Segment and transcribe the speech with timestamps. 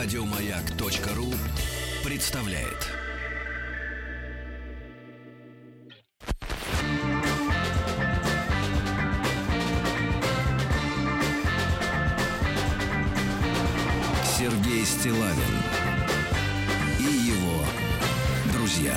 [0.00, 1.34] Радиомаяк.ру
[2.08, 2.86] представляет.
[14.24, 15.34] Сергей Стилавин
[17.00, 17.64] и его
[18.52, 18.96] друзья.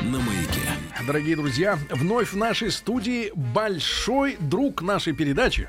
[0.00, 0.60] На маяке.
[1.06, 5.68] Дорогие друзья, вновь в нашей студии большой друг нашей передачи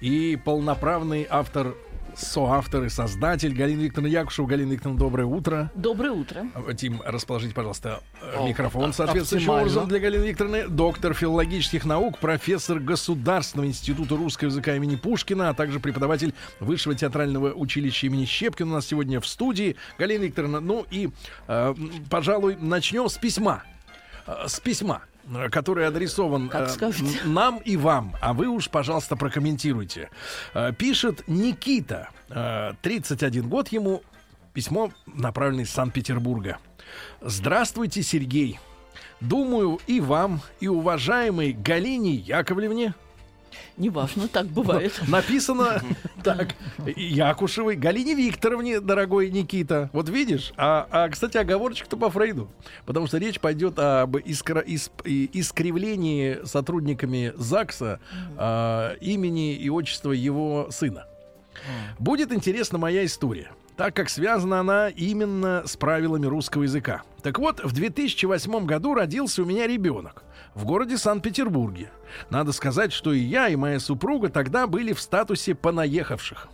[0.00, 1.74] и полноправный автор
[2.14, 4.46] соавтор и создатель Галина Викторовна Якушева.
[4.46, 5.70] Галина Викторовна, доброе утро.
[5.74, 6.46] Доброе утро.
[6.74, 9.62] Тим, расположите, пожалуйста, э, О, микрофон а- соответствующим оптимально.
[9.62, 10.66] образом для Галины Викторовны.
[10.68, 17.52] Доктор филологических наук, профессор Государственного института русского языка имени Пушкина, а также преподаватель Высшего театрального
[17.52, 19.76] училища имени Щепкина у нас сегодня в студии.
[19.98, 21.10] Галина Викторовна, ну и,
[21.48, 21.74] э,
[22.08, 23.62] пожалуй, начнем с письма.
[24.26, 25.02] Э, С письма
[25.50, 27.20] который адресован Как э, скажете.
[27.24, 30.10] нам и вам, а вы уж, пожалуйста, прокомментируйте.
[30.54, 34.02] Э, Пишет Никита, э, 31 год ему,
[34.52, 36.58] письмо направлено из Санкт-Петербурга.
[37.20, 38.58] Здравствуйте, Сергей.
[39.20, 42.94] Думаю, и вам, и уважаемой Галине Яковлевне
[43.76, 45.00] Неважно, так бывает.
[45.08, 45.82] написано
[46.24, 46.54] так.
[46.96, 49.90] Якушевой Галине Викторовне, дорогой Никита.
[49.92, 50.52] Вот видишь?
[50.56, 52.48] А, а, кстати, оговорочка-то по Фрейду.
[52.86, 58.00] Потому что речь пойдет об искра- ис- и- искривлении сотрудниками ЗАГСа
[58.36, 61.06] а, имени и отчества его сына.
[61.98, 67.02] Будет интересна моя история, так как связана она именно с правилами русского языка.
[67.22, 70.22] Так вот, в 2008 году родился у меня ребенок
[70.56, 71.90] в городе Санкт-Петербурге.
[72.30, 76.48] Надо сказать, что и я, и моя супруга тогда были в статусе понаехавших.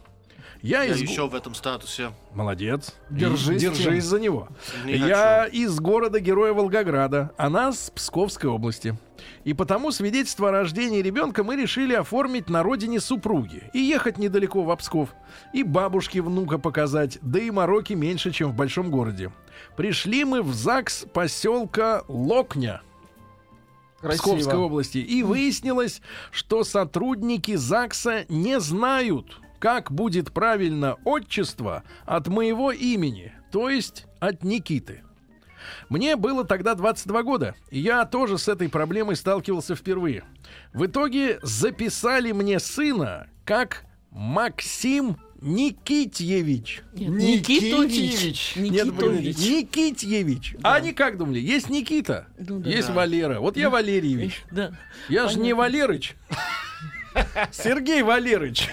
[0.60, 1.00] Я, Я из...
[1.00, 2.12] еще в этом статусе.
[2.34, 2.94] Молодец.
[3.10, 4.48] Держись, Держись за него.
[4.84, 5.56] Не Я хочу.
[5.56, 8.96] из города Героя Волгограда, она с Псковской области.
[9.44, 13.70] И потому свидетельство о рождении ребенка мы решили оформить на родине супруги.
[13.72, 15.10] И ехать недалеко в Псков.
[15.52, 17.18] И бабушке внука показать.
[17.22, 19.32] Да и мороки меньше, чем в большом городе.
[19.76, 22.82] Пришли мы в ЗАГС поселка Локня.
[24.02, 24.60] Псковской Красиво.
[24.62, 24.98] области.
[24.98, 33.70] И выяснилось, что сотрудники ЗАГСа не знают, как будет правильно отчество от моего имени, то
[33.70, 35.02] есть от Никиты.
[35.88, 40.24] Мне было тогда 22 года, и я тоже с этой проблемой сталкивался впервые.
[40.72, 46.82] В итоге записали мне сына как Максим Никитьевич.
[46.92, 48.56] Нет, Никитович.
[48.56, 49.36] Никитович.
[49.36, 49.38] Нет.
[49.38, 50.56] Никитьевич.
[50.62, 51.40] А они как думали?
[51.40, 52.70] Есть Никита, Ну да.
[52.70, 52.94] есть Да.
[52.94, 53.40] Валера.
[53.40, 54.44] Вот я Валерьевич.
[54.52, 54.72] Да.
[55.08, 56.14] Я же не Валерыч.
[57.50, 58.68] Сергей Валерыч.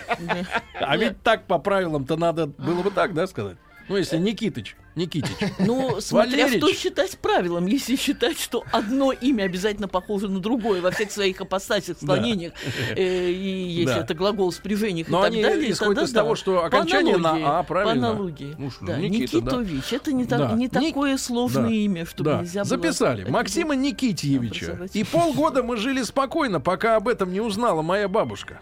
[0.79, 3.57] А ведь так по правилам-то надо было бы так, да, сказать?
[3.89, 5.35] Ну, если Никитыч, Никитич.
[5.59, 6.63] Ну, смотря Валерич.
[6.63, 7.65] что считать правилом.
[7.65, 12.53] Если считать, что одно имя обязательно похоже на другое во всех своих апостасях, склонениях,
[12.95, 13.99] э, и если Да.
[14.01, 16.35] это глагол спряжениях и Но так они далее, исходят тогда из того, да.
[16.35, 18.01] что По окончание на аналогии, «а», правильно?
[18.01, 18.55] По аналогии.
[18.57, 19.57] Ну что, да, Никита, да.
[19.57, 19.93] Никитович.
[19.93, 20.51] Это не, так, Да.
[20.53, 21.69] не Ник- такое сложное Да.
[21.71, 22.69] имя, чтобы Да, нельзя было...
[22.69, 23.29] записали.
[23.29, 24.87] Максима Никитьевича.
[24.93, 28.61] И полгода мы жили спокойно, пока об этом не узнала моя бабушка.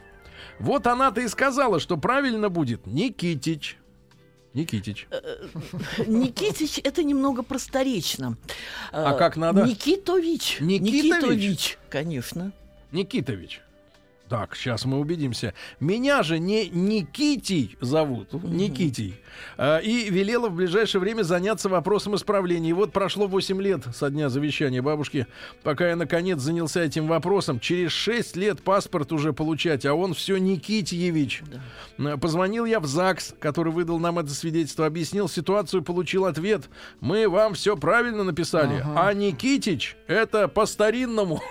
[0.59, 3.78] Вот она-то и сказала, что правильно будет Никитич.
[4.57, 5.07] Никитич.
[6.07, 8.38] Никитич это немного просторечно.
[8.91, 9.63] А как надо?
[9.63, 10.57] Никитович.
[10.59, 11.78] Никитович?
[11.90, 12.51] конечно.
[12.91, 13.62] Никитович.
[14.30, 15.54] Так, сейчас мы убедимся.
[15.80, 19.16] Меня же не Никитий зовут, Никитий.
[19.58, 22.72] А, и велела в ближайшее время заняться вопросом исправления.
[22.72, 25.28] И вот прошло 8 лет со дня завещания бабушки,
[25.64, 27.60] пока я наконец занялся этим вопросом.
[27.60, 31.44] Через 6 лет паспорт уже получать, а он все Никитьевич.
[31.98, 36.70] Э, Позвонил я в ЗАГС, который выдал нам это свидетельство, объяснил ситуацию, получил ответ.
[37.00, 41.42] Мы вам все правильно написали, а Никитич это по-старинному.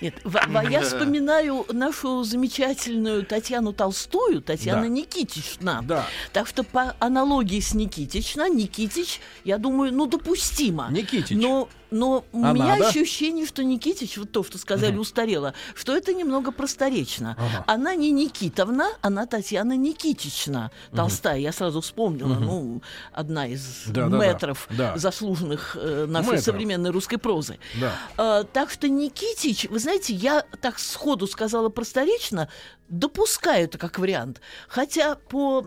[0.00, 0.38] Нет, в-
[0.70, 4.88] я вспоминаю нашу замечательную Татьяну Толстую, Татьяна Да.
[4.88, 5.80] Никитична.
[5.82, 6.06] Да.
[6.32, 10.88] Так что по аналогии с Никитична, Никитич, я думаю, ну, допустимо.
[10.90, 11.36] Никитич.
[11.36, 12.88] Но, но у А меня надо?
[12.88, 17.36] ощущение, что Никитич, вот то, что сказали, устарело, что это немного просторечно.
[17.38, 17.64] Ага.
[17.66, 20.70] Она не Никитовна, она Татьяна Никитична.
[20.94, 24.26] Толстая, я сразу вспомнила, ну, одна из Да-да-да.
[24.26, 24.96] метров Да.
[24.96, 26.44] заслуженных э, нашей Мэтров.
[26.44, 27.58] современной русской прозы.
[27.80, 27.92] Да.
[28.16, 32.48] А, так что Никитич, вы знаете, я так сходу сказала просторечно,
[32.88, 34.40] допускаю это как вариант.
[34.68, 35.66] Хотя по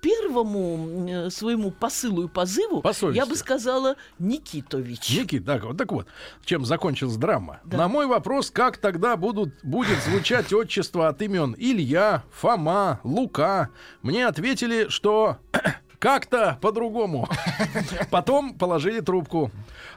[0.00, 3.18] первому своему посылу и позыву По совести.
[3.18, 5.10] я бы сказала Никитович.
[5.10, 6.06] Никит, так вот, так вот,
[6.44, 7.60] чем закончилась драма.
[7.64, 7.78] Да.
[7.78, 13.70] На мой вопрос, как тогда будут, будет звучать отчество от имен Илья, Фома, Лука,
[14.02, 15.38] мне ответили, что
[15.98, 17.28] как-то по-другому.
[18.10, 19.50] Потом положили трубку.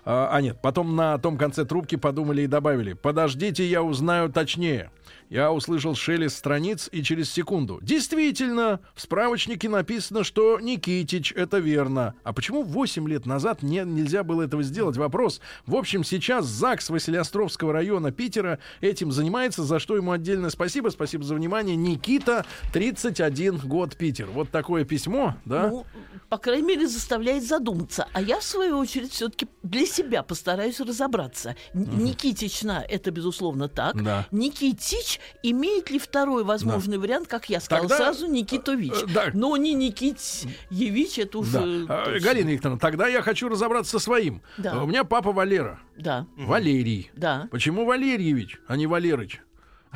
[0.06, 4.92] А, а нет, потом на том конце трубки подумали и добавили, подождите, я узнаю точнее.
[5.30, 7.80] Я услышал шелест страниц и через секунду.
[7.82, 12.14] Действительно, в справочнике написано, что Никитич, это верно.
[12.24, 14.98] А почему 8 лет назад не, нельзя было этого сделать?
[14.98, 15.42] Вопрос.
[15.66, 20.90] В общем, сейчас ЗАГС Василиостровского района Питера этим занимается, за что ему отдельное спасибо.
[20.90, 21.76] Спасибо за внимание.
[21.76, 24.28] Никита, 31 год, Питер.
[24.28, 25.70] Вот такое письмо, да?
[25.70, 25.86] Ну,
[26.30, 28.08] по крайней мере, заставляет задуматься.
[28.14, 31.56] А я, в свою очередь, все-таки для себя постараюсь разобраться.
[31.74, 34.02] Н- Никитична это, безусловно, так.
[34.04, 34.28] Да.
[34.32, 38.94] Никитич имеет ли второй возможный вариант, как я сказала Тогда, сразу, Никитович.
[38.94, 39.26] э, да.
[39.34, 41.40] Но не Никитьевич, это Да.
[41.40, 41.86] уже...
[41.90, 42.20] А, точно.
[42.28, 44.42] Галина Викторовна, тогда я хочу разобраться со своим.
[44.58, 44.74] Да.
[44.74, 45.80] А У меня папа Валера.
[45.98, 47.12] Да, Валерий.
[47.16, 47.48] да.
[47.52, 49.42] Почему Валерьевич, а не Валерыч?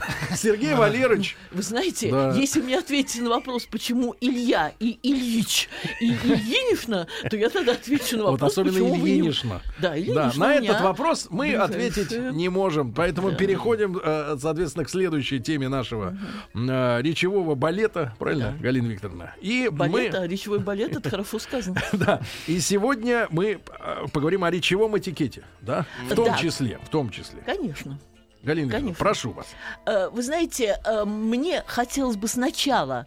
[0.36, 1.36] Сергей Валерыч.
[1.51, 2.31] Вы знаете, Да.
[2.34, 5.69] если мне ответить на вопрос, почему Илья и Ильич
[6.00, 9.62] и Ильинична, то я тогда отвечу на Вот вопрос, особенно почему вы Ильинична.
[9.80, 12.94] Да, Да, на этот вопрос мы ответить не можем.
[12.94, 13.36] Поэтому Да.
[13.38, 16.18] переходим, э, соответственно, к следующей теме нашего
[16.54, 18.13] э, речевого балета.
[18.19, 18.63] Правильно, Да.
[18.63, 19.36] Галина Викторовна?
[19.42, 20.19] И Балет, мы...
[20.19, 21.81] а речевой балет, это хорошо сказано.
[21.94, 22.22] Да.
[22.48, 25.44] И сегодня мы э, поговорим о речевом этикете.
[25.62, 25.86] Да?
[26.10, 26.38] В том Да.
[26.38, 26.80] числе.
[26.84, 27.42] В том числе.
[27.45, 28.00] Конечно.
[28.42, 28.96] Галина Конечно.
[29.04, 29.48] прошу вас.
[29.86, 33.06] Э, Вы знаете, э, мне хотелось бы сначала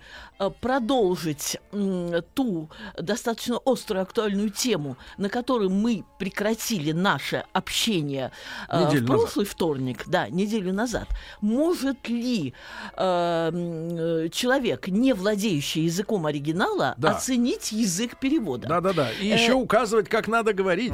[0.51, 2.69] продолжить м, ту
[2.99, 8.33] достаточно острую актуальную тему, на которой мы прекратили наше общение
[8.69, 9.21] э, Неделю в назад.
[9.21, 11.09] прошлый вторник, да, неделю назад.
[11.41, 12.55] Может ли
[12.97, 17.13] э, э, человек, не владеющий языком оригинала, Да.
[17.13, 18.69] оценить язык перевода?
[18.69, 19.11] Да-да-да.
[19.13, 20.93] И Э, еще указывать, как надо говорить.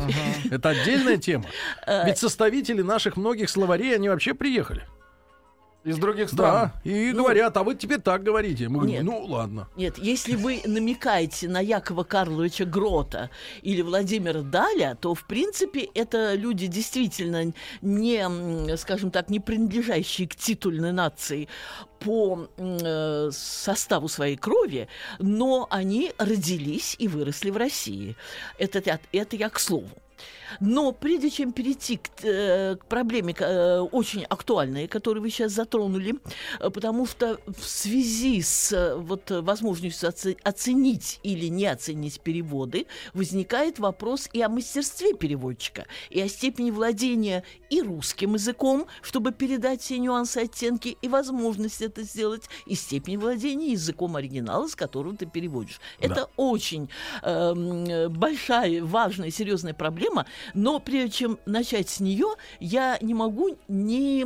[0.50, 1.44] Это отдельная тема.
[1.86, 4.84] Э, Ведь составители наших многих словарей, они вообще приехали.
[5.88, 6.72] Из других стран.
[6.84, 6.90] Да.
[6.90, 8.68] И Ну, говорят, а вы теперь так говорите.
[8.68, 9.04] Мы говорим, нет.
[9.04, 9.68] ну ладно.
[9.76, 13.30] Нет, если вы намекаете на Якова Карловича Грота
[13.62, 20.36] или Владимира Даля, то, в принципе, это люди действительно не, скажем так, не принадлежащие к
[20.36, 21.48] титульной нации
[22.00, 24.88] по э, составу своей крови,
[25.18, 28.16] но они родились и выросли в России.
[28.58, 29.90] Это, это я к слову.
[30.60, 36.16] Но прежде чем перейти к, э, к проблеме э, очень актуальной, которую вы сейчас затронули,
[36.60, 42.20] э, потому что в связи с э, вот, э, возможностью оце- оценить или не оценить
[42.20, 49.32] переводы, возникает вопрос и о мастерстве переводчика, и о степени владения и русским языком, чтобы
[49.32, 55.16] передать все нюансы, оттенки, и возможность это сделать, и степень владения языком оригинала, с которого
[55.16, 55.80] ты переводишь.
[56.00, 56.88] Это очень
[57.22, 64.24] э, большая, важная, серьезная проблема, но прежде чем начать с нее, я не могу не,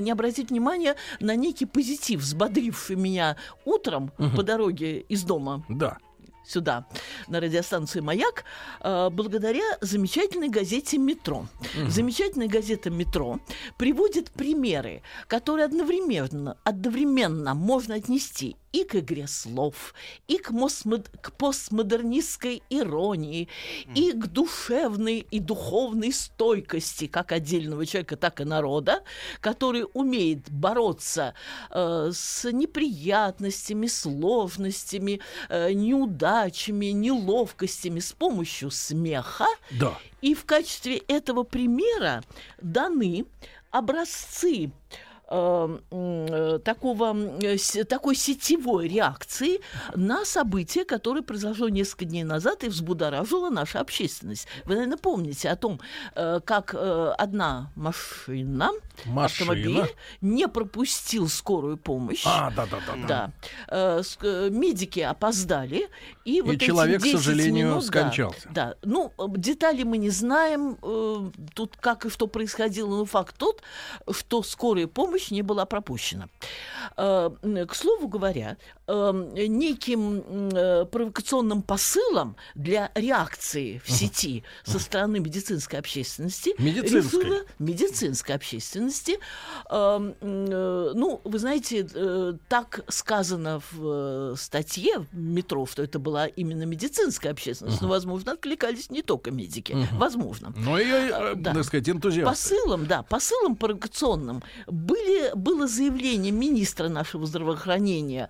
[0.00, 5.98] не обратить внимания на некий позитив, взбодривший меня утром по дороге из дома Да.
[6.44, 6.86] сюда,
[7.28, 8.44] на радиостанцию «Маяк»,
[8.80, 11.46] э, благодаря замечательной газете «Метро».
[11.88, 13.38] Замечательная газета «Метро»
[13.78, 19.94] приводит примеры, которые одновременно, одновременно можно отнести и к игре слов,
[20.28, 23.48] и к, мосмод- к постмодернистской иронии,
[23.94, 29.02] и к душевной и духовной стойкости как отдельного человека, так и народа,
[29.40, 31.34] который умеет бороться
[31.70, 39.46] э, с неприятностями, сложностями, э, неудачами, неловкостями с помощью смеха.
[39.70, 39.98] Да.
[40.20, 42.22] И в качестве этого примера
[42.60, 43.26] даны
[43.70, 44.70] образцы э,
[45.32, 49.60] э, такого, э, с- такой сетевой реакции
[49.94, 54.46] на событие, которое произошло несколько дней назад и взбудоражило нашу общественность.
[54.64, 55.80] Вы, наверное, помните о том,
[56.14, 58.70] э, как э, одна машина,
[59.06, 59.24] Машина.
[59.24, 59.86] автомобиль
[60.20, 62.22] не пропустил скорую помощь.
[62.26, 62.50] А.
[63.08, 63.32] Да.
[63.68, 65.88] Э, с- э, медики опоздали,
[66.24, 68.48] и, вот эти человек, к 10 сожалению, минут, да, скончался.
[68.52, 73.34] Да, Ну, э, детали мы не знаем, э, тут как и что происходило, но факт
[73.38, 73.62] тот,
[74.10, 76.28] что скорая помощь не была пропущена.
[76.96, 77.30] Э,
[77.68, 79.12] К слову говоря, э,
[79.48, 87.24] неким э, провокационным посылом для реакции в сети со стороны медицинской общественности Медицинской.
[87.24, 89.18] решила- медицинской общественности.
[89.70, 91.86] ну, вы знаете,
[92.48, 99.02] так сказано в статье метро, что это была именно медицинская общественность, но, возможно, откликались не
[99.02, 99.76] только медики.
[99.92, 100.52] Возможно.
[100.56, 101.54] И, э, А, да.
[101.54, 102.24] так сказать, энтузиасты.
[102.30, 108.28] Посылом, да, посылом провокационным были, было заявление министра нашего здравоохранения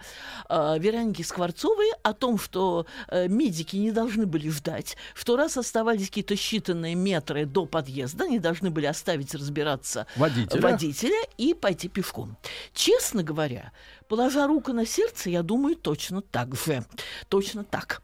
[0.49, 6.09] э, Вероники Скворцовой о том, что э, медики не должны были ждать, что раз оставались
[6.09, 10.61] какие-то считанные метры до подъезда, они должны были оставить разбираться Водителя.
[10.61, 12.37] водителя и пойти пешком.
[12.73, 13.73] Честно говоря,
[14.09, 16.85] положа руку на сердце, я думаю точно так же.
[17.29, 18.03] Точно так.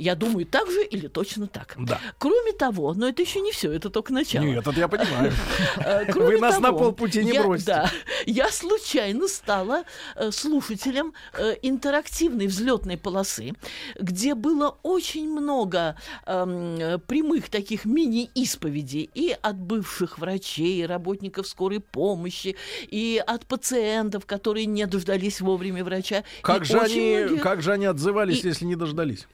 [0.00, 1.74] Я думаю, так же или точно так.
[1.78, 2.00] Да.
[2.18, 4.44] Кроме того, но это еще не все, это только начало.
[4.44, 5.32] Нет, это я понимаю.
[5.76, 7.66] Э, Вы нас на полпути не бросите.
[7.66, 7.90] Да,
[8.26, 9.84] я случайно стала
[10.16, 13.52] э, слушателем э, интерактивной взлетной полосы,
[13.98, 22.56] где было очень много эм, прямых таких мини-исповедей и от бывших врачей, работников скорой помощи,
[22.88, 26.24] и от пациентов, которые не дождались вовремя врача.
[26.42, 29.26] Как же они, многие- как же они отзывались, И- если не дождались?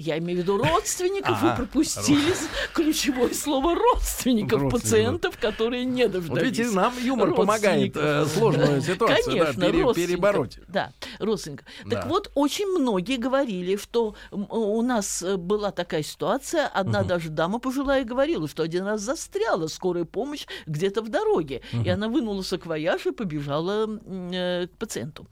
[0.00, 2.32] Я имею в виду родственников, Ага, вы пропустили
[2.72, 6.28] ключевое слово родственников пациентов, которые не дождались.
[6.30, 10.58] Вот видите, нам юмор помогает э, сложную ситуацию да, пере- перебороть.
[10.68, 11.66] Да, родственников.
[11.84, 11.96] Да.
[11.96, 17.28] Так вот, очень многие говорили, что м, у нас э, была такая ситуация, одна даже
[17.28, 22.42] дама пожилая говорила, что один раз застряла скорая помощь где-то в дороге, и она вынула
[22.42, 25.26] саквояж и побежала э, к пациенту.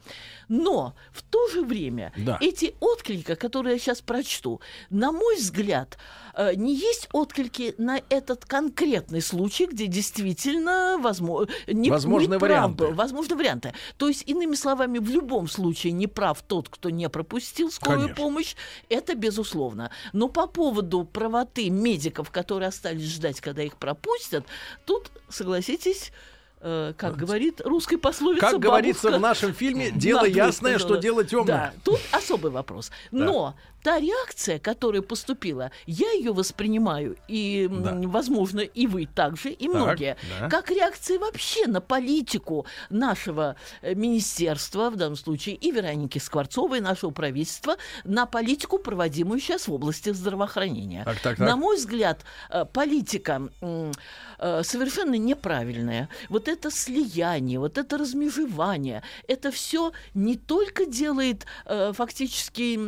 [0.48, 2.38] Но в то же время Да.
[2.40, 4.57] эти отклики, которые я сейчас прочту,
[4.90, 5.98] на мой взгляд,
[6.34, 12.86] э, не есть отклики на этот конкретный случай, где действительно возможно, не, Возможны неправ варианты.
[12.88, 13.72] возможны варианты.
[13.96, 18.22] То есть, иными словами, в любом случае не прав тот, кто не пропустил скорую Конечно.
[18.22, 18.54] помощь,
[18.88, 19.90] это безусловно.
[20.12, 24.44] Но по поводу правоты медиков, которые остались ждать, когда их пропустят,
[24.84, 26.12] тут, согласитесь,
[26.60, 30.96] э, как говорит русская пословица, Как говорится в бабушка, нашем фильме, дело надвое ясное, что
[30.96, 31.46] дело темное.
[31.46, 32.90] Да, тут особый вопрос.
[33.10, 37.94] Но та реакция, которая поступила, я ее воспринимаю, и, Да.
[38.04, 40.48] возможно, и вы также, и Так, многие, да.
[40.48, 47.10] как реакция вообще на политику нашего э, министерства, в данном случае и Вероники Скворцовой, нашего
[47.10, 51.04] правительства, на политику, проводимую сейчас в области здравоохранения.
[51.04, 51.46] Так, так, так.
[51.48, 56.08] На мой взгляд, э, политика э, совершенно неправильная.
[56.28, 61.46] Вот это слияние, вот это размежевание, это все не только делает
[61.92, 62.78] фактически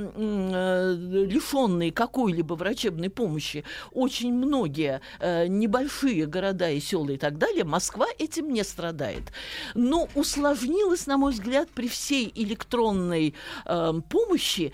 [0.95, 8.07] лишенные какой-либо врачебной помощи очень многие э, небольшие города и села и так далее, Москва
[8.19, 9.25] этим не страдает.
[9.75, 13.35] Но усложнилась, на мой взгляд, при всей электронной
[13.67, 14.73] э, помощи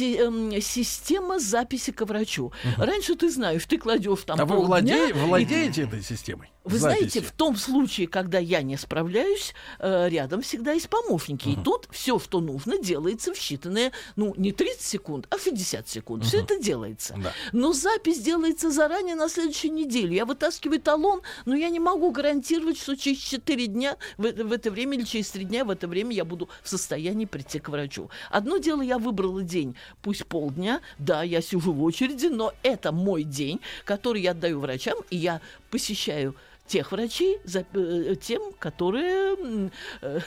[0.00, 2.52] эм, система записи к врачу.
[2.76, 6.50] Раньше ты знаешь, ты кладешь там А вы полдня, владе- и владеете этой системой?
[6.64, 6.98] вы Записи?
[6.98, 11.48] знаете, в том случае, когда я не справляюсь, э, рядом всегда есть помощники.
[11.50, 16.24] И тут все, что нужно, делается в считанные, ну, не 30 секунд, а 60 секунд.
[16.24, 17.14] Все это делается.
[17.16, 17.32] Да.
[17.52, 20.16] Но запись делается заранее на следующей неделе.
[20.16, 24.70] Я вытаскиваю талон, но я не могу гарантировать, что через 4 дня, в, в это
[24.70, 28.10] время или через 3 дня, в это время я буду в состоянии прийти к врачу.
[28.30, 33.22] Одно дело, я выбрала день, пусть полдня, да, я сижу в очереди, но это мой
[33.22, 36.34] день, который я отдаю врачам, и я посещаю
[36.66, 39.70] тех врачей, за, э, тем, которые,
[40.02, 40.20] э,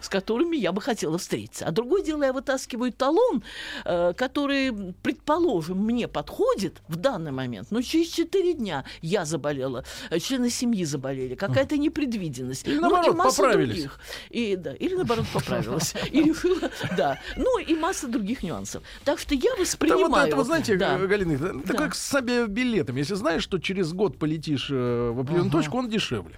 [0.00, 1.66] с которыми я бы хотела встретиться.
[1.66, 3.42] А другое дело, я вытаскиваю талон,
[3.84, 10.18] э, который, предположим, мне подходит в данный момент, но через 4 дня я заболела, э,
[10.18, 12.66] члены семьи заболели, какая-то непредвиденность.
[12.66, 13.74] Или Ну, и наоборот, масса поправились.
[13.74, 14.00] других.
[14.30, 15.94] И, да, или наоборот поправилась.
[16.10, 17.18] И решила, да.
[17.36, 18.82] Ну и масса других нюансов.
[19.04, 20.08] Так что я Да воспринимаю...
[20.08, 20.98] вот это, вы знаете, да.
[20.98, 21.74] э, Галина, это, Да.
[21.74, 22.96] как с авиабилетом.
[22.96, 26.36] Если знаешь, что через год полетишь э, в определенную точку, он дешевле.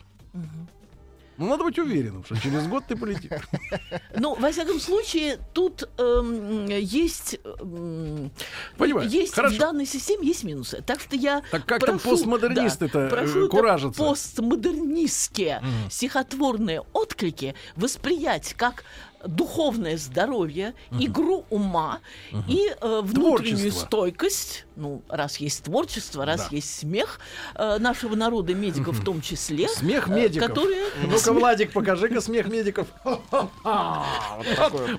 [1.39, 3.31] Ну, надо быть уверенным, что через год ты полетишь.
[4.19, 7.39] Ну, во всяком случае, тут эм, есть...
[7.45, 8.31] эм,
[8.79, 9.07] Понимаю.
[9.07, 9.57] Есть Хорошо.
[9.57, 10.83] в данной системе есть минусы.
[10.87, 14.03] Так что я Так как там прошу, постмодернисты-то, да, э, куражатся?
[14.03, 18.85] постмодернистские стихотворные отклики восприять как
[19.27, 22.01] духовное здоровье, игру ума
[22.49, 23.87] и э, внутреннюю Творчество.
[23.87, 24.67] стойкость.
[24.77, 26.57] Ну, раз есть творчество, раз Да.
[26.57, 27.19] есть смех
[27.55, 29.69] э, нашего народа, медиков в том числе.
[29.77, 30.49] Смех э, медиков.
[30.49, 30.85] Которые...
[31.09, 32.89] Ну-ка, Владик, покажи-ка смех медиков.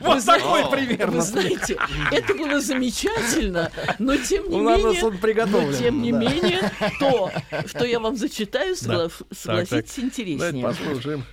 [0.02, 1.18] Вот такой примерно.
[1.18, 1.78] Вы знаете,
[2.12, 7.32] это было замечательно, но тем не менее, но тем не менее, то,
[7.66, 10.64] что я вам зачитаю, согла- согласитесь, интереснее.
[10.64, 11.24] послушаем.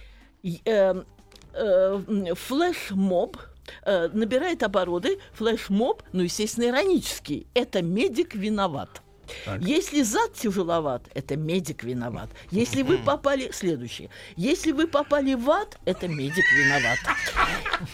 [1.55, 2.01] Э,
[2.35, 3.37] Флешмоб
[3.85, 5.19] э, набирает обороты.
[5.35, 7.47] Флешмоб, ну, естественно, иронический.
[7.55, 9.01] Это медик виноват.
[9.45, 9.61] Так.
[9.63, 12.29] Если зад тяжеловат, это медик виноват.
[12.51, 13.51] Если вы попали...
[13.53, 14.11] Следующее.
[14.37, 16.99] Если вы попали в ад, это медик виноват.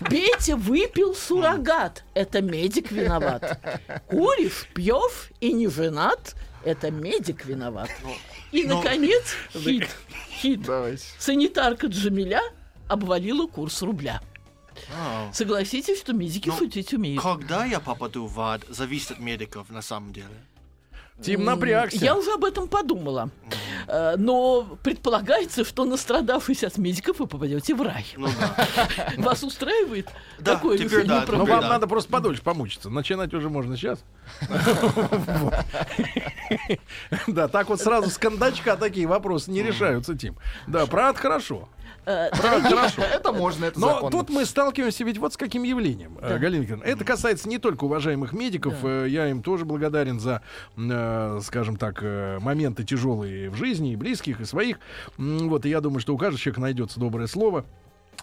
[0.08, 3.60] Петя выпил суррогат, это медик виноват.
[4.06, 7.90] Куришь, пьешь и не женат, это медик виноват.
[8.50, 9.88] И, наконец, хит.
[10.40, 10.60] Хит.
[11.18, 12.42] Санитарка Джамиля
[12.90, 14.20] обвалила курс рубля.
[14.96, 17.22] А, Согласитесь, что медики Ну, шутить умеют.
[17.22, 20.28] Когда я попаду в ад, зависит от медиков на самом деле.
[21.22, 21.98] Тим напрягся.
[22.02, 23.30] Я уже об этом подумала.
[23.86, 28.06] Э, Но предполагается, что настрадавшись от медиков, вы попадете в рай.
[28.16, 28.68] Ну да.
[29.18, 31.68] Вас устраивает Да, такое теперь да, Но вам да.
[31.68, 32.88] надо просто подольше помучиться.
[32.88, 34.02] Начинать уже можно сейчас.
[37.26, 40.36] Да, так вот сразу с кондачка такие вопросы не решаются, Тим.
[40.66, 41.68] Да, про ад хорошо.
[42.10, 43.02] Э, хорошо.
[43.02, 46.84] Это можно, это Но тут мы сталкиваемся ведь вот с каким явлением, э, Галина Викторовна.
[46.84, 50.42] Это касается не только уважаемых медиков, э, я им тоже благодарен за,
[51.42, 52.02] скажем так,
[52.40, 54.78] моменты тяжелые в жизни, и близких, и своих.
[55.16, 57.64] Вот, и я думаю, что у каждого человека найдется доброе слово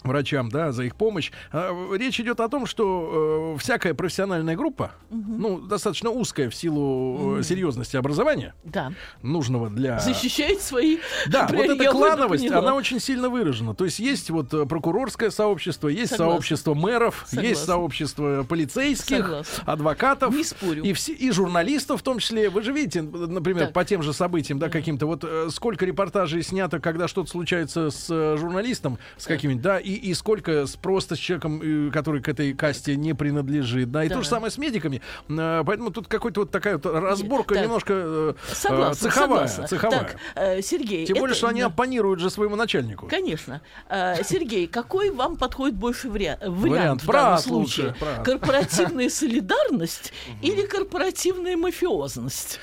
[0.04, 1.32] врачам, да, за их помощь.
[1.52, 7.40] А, Речь идет о том, что э, всякая профессиональная группа, ну, достаточно узкая в силу
[7.40, 8.94] э, серьезности образования, Да.
[9.22, 10.00] нужного для...
[10.00, 13.74] Защищает свои Да, вот эта клановость, она очень сильно выражена.
[13.76, 16.34] То есть есть вот э, прокурорское сообщество, есть Согласна.
[16.34, 17.48] сообщество мэров, Согласна.
[17.50, 19.64] есть сообщество полицейских, Согласна.
[19.66, 20.34] адвокатов.
[20.34, 20.84] Не спорю.
[20.84, 22.50] И, все, и журналистов в том числе.
[22.50, 23.74] Вы же видите, например, Так.
[23.74, 28.08] по тем же событиям, да, каким-то, вот э, сколько репортажей снято, когда что-то случается с
[28.38, 32.96] журналистом, с каким-нибудь, да, и, и сколько просто с человеком, э, который к этой касте
[32.96, 34.16] не принадлежит, да, и Да.
[34.16, 35.02] то же самое с медиками.
[35.30, 37.64] Э, Поэтому тут какой-то вот такая вот разборка Так.
[37.64, 39.48] немножко э, э, Согласна, цеховая.
[39.48, 39.68] согласна.
[39.68, 40.00] цеховая.
[40.00, 41.68] Так, э, Сергей, Тем более, это- что они да.
[41.68, 43.08] оппонируют же своему начальнику.
[43.08, 43.62] Конечно.
[43.90, 47.04] Э, Сергей, какой вам подходит больше вариа- вариант, Вариант.
[47.04, 47.88] в данном случае?
[47.88, 47.96] лучше.
[48.24, 52.60] Корпоративная солидарность или корпоративная мафиозность?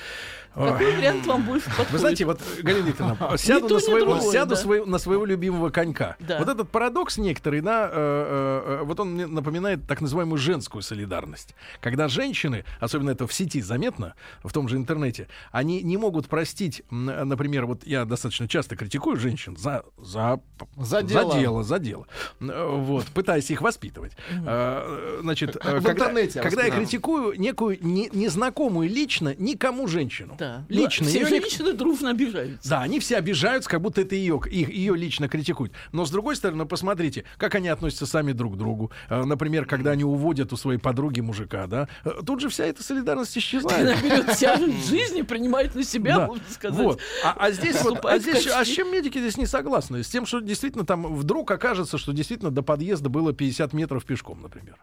[0.55, 1.91] Какой вариант вам больше подходит?
[1.91, 4.55] Вы знаете, вот, Галина Викторовна, сяду, на своего, другое, сяду да.
[4.55, 6.15] свое- на своего любимого конька.
[6.19, 6.39] Да.
[6.39, 10.81] Вот этот парадокс некоторый, да, э, э, э, вот он мне напоминает так называемую женскую
[10.81, 11.55] солидарность.
[11.81, 16.83] Когда женщины, особенно это в сети заметно, в том же интернете, они не могут простить,
[16.89, 20.39] например, вот я достаточно часто критикую женщин за, за,
[20.77, 21.31] За дело.
[21.33, 22.07] за дело, за дело.
[22.39, 24.13] Э, Вот, пытаясь их воспитывать.
[24.45, 30.35] Э, Значит, э, В когда, интернете когда я критикую некую не- незнакомую лично никому женщину,
[30.37, 30.44] Да.
[30.69, 32.69] Лично Все ник- женщины дружно обижаются.
[32.69, 35.73] да, они все обижаются, как будто это ее, их, ее лично критикуют.
[35.91, 38.91] Но с другой стороны, ну, посмотрите, как они относятся сами друг к другу.
[39.09, 42.83] Э, Например, когда они уводят у своей подруги мужика, да, э, тут же вся эта
[42.83, 44.03] солидарность Она исчезает.
[44.03, 46.27] берет тяжесть жизни, принимает на себя, Да.
[46.27, 46.79] можно сказать.
[46.79, 46.99] Вот.
[47.23, 50.03] А, а здесь вот, а, здесь, а с чем медики здесь не согласны?
[50.03, 54.41] С тем, что действительно там вдруг окажется, что действительно до подъезда было 50 метров пешком,
[54.41, 54.75] например.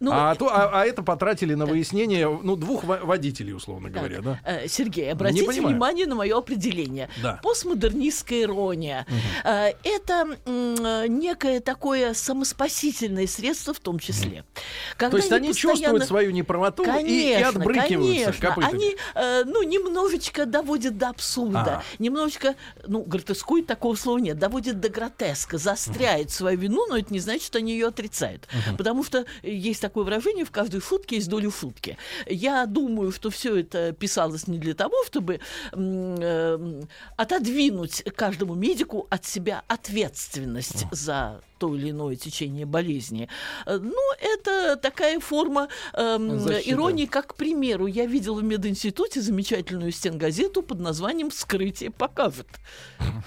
[0.00, 3.98] Ну, а, то, а, а это потратили на выяснение, ну, двух во- водителей, условно Так,
[3.98, 4.40] говоря, да?
[4.44, 7.08] э, Сергей, обратите внимание на мое определение.
[7.22, 7.40] Да.
[7.42, 9.06] Постмодернистская ирония.
[9.44, 14.44] Э, Это э, некое такое самоспасительное средство в том числе.
[14.54, 14.60] То
[14.96, 18.48] Когда есть они постоянно- чувствуют свою неправоту и- и, Конечно, отбрыкиваются конечно.
[18.48, 18.74] копытами.
[18.74, 21.60] Они, э, ну, немножечко доводят до абсурда.
[21.78, 21.82] А.
[21.98, 22.54] Немножечко,
[22.86, 27.42] ну, гротескует такого слова нет, доводит до гротеска, заостряет свою вину, но это не значит,
[27.44, 28.48] что они ее отрицают.
[28.78, 31.96] Потому что есть такое выражение, в каждой шутке есть доля шутки.
[32.26, 35.40] Я думаю, что все это писалось не для того, чтобы
[35.72, 36.82] э,
[37.16, 43.28] отодвинуть каждому медику от себя ответственность за то или иное течение болезни.
[43.66, 49.92] Э, Ну, это такая форма эм, иронии, как, к примеру, я видела в мединституте замечательную
[49.92, 52.48] стенгазету под названием «Вскрытие покажет».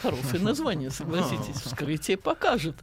[0.02, 1.62] Хорошее название, согласитесь.
[1.62, 2.76] «Вскрытие покажет».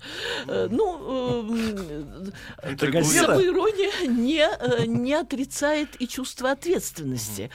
[0.47, 3.27] Э, Ну, эм, Это газета?
[3.27, 7.51] самоирония не, э, не отрицает и чувство ответственности.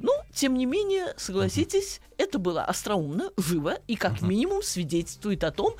[0.00, 5.74] Ну, тем не менее, согласитесь, это было остроумно, живо и как минимум свидетельствует о том,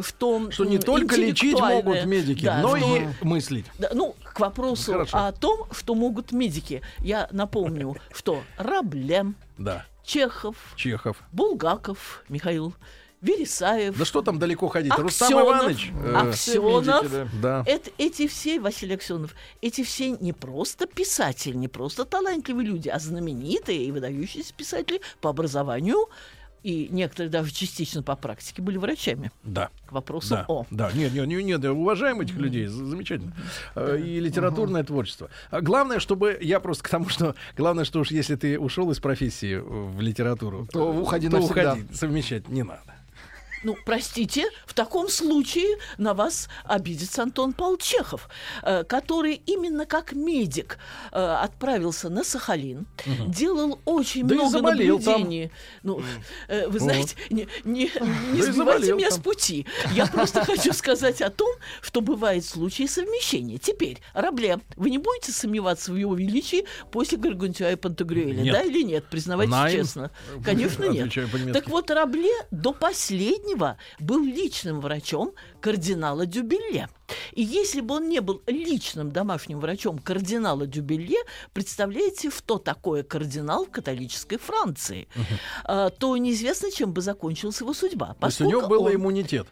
[0.00, 0.50] что...
[0.50, 3.66] Что не м, только лечить могут медики, Да, но что- и мыслить.
[3.78, 5.16] да, ну, к вопросу Хорошо.
[5.18, 6.82] о том, что могут медики.
[6.98, 9.26] Я напомню, что Рабле,
[9.58, 11.16] Да, Чехов, Чехов.
[11.32, 12.74] Булгаков, Михаил,
[13.20, 14.92] Вересаев, Да что там далеко ходить?
[14.98, 15.92] Рустам Аксенов, Иванович.
[15.94, 17.62] э, Аксенов, да.
[17.66, 22.98] Это, эти все, Василий Аксенов, эти все не просто писатели, не просто талантливые люди, а
[22.98, 26.08] знаменитые и выдающиеся писатели по образованию,
[26.62, 29.30] и некоторые даже частично по практике были врачами.
[29.42, 29.70] Да.
[29.86, 30.66] К вопросу Да, о.
[30.70, 33.32] да, нет, нет, нет, нет, уважаем этих людей, замечательно.
[33.74, 35.28] Э, И литературное творчество.
[35.50, 39.00] А главное, чтобы я просто к тому, что главное, что уж если ты ушел из
[39.00, 41.72] профессии в литературу, То уходи то навсегда.
[41.74, 42.80] уходи, совмещать не надо.
[43.62, 48.28] Ну, простите, в таком случае на вас обидится Антон Павел Чехов,
[48.62, 50.78] э, который именно как медик
[51.12, 52.86] э, отправился на Сахалин,
[53.28, 55.20] делал очень Да много заболел там.
[55.20, 55.50] наблюдений.
[55.82, 56.02] Ну,
[56.48, 57.90] э, вы знаете, не, не,
[58.32, 59.18] не и сбивайте меня там.
[59.18, 59.66] с пути.
[59.92, 63.58] Я просто хочу сказать о том, что бывают случаи совмещения.
[63.58, 68.82] Теперь, Рабле, вы не будете сомневаться в его величии после Гаргантюа и Пантагрюэля, да или
[68.82, 69.04] нет?
[69.04, 70.10] Признавайтесь честно.
[70.44, 71.12] Конечно, нет.
[71.52, 73.51] Так вот, Рабле до последнего
[73.98, 76.88] был личным врачом кардинала Дюбелле.
[77.32, 81.18] И если бы он не был личным домашним врачом кардинала Дюбелье,
[81.52, 85.08] представляете, что такое кардинал в католической Франции,
[85.64, 88.16] а, то неизвестно, чем бы закончилась его судьба.
[88.20, 89.46] То есть у него был он- иммунитет.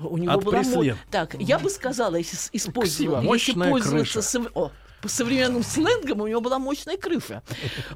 [0.00, 0.96] у него От была мо- преслед.
[1.12, 4.22] Так, я бы сказала, если использовать, если пользоваться крыша.
[4.22, 4.72] сов- о,
[5.04, 7.42] по современным сленгам, у него была мощная крыша.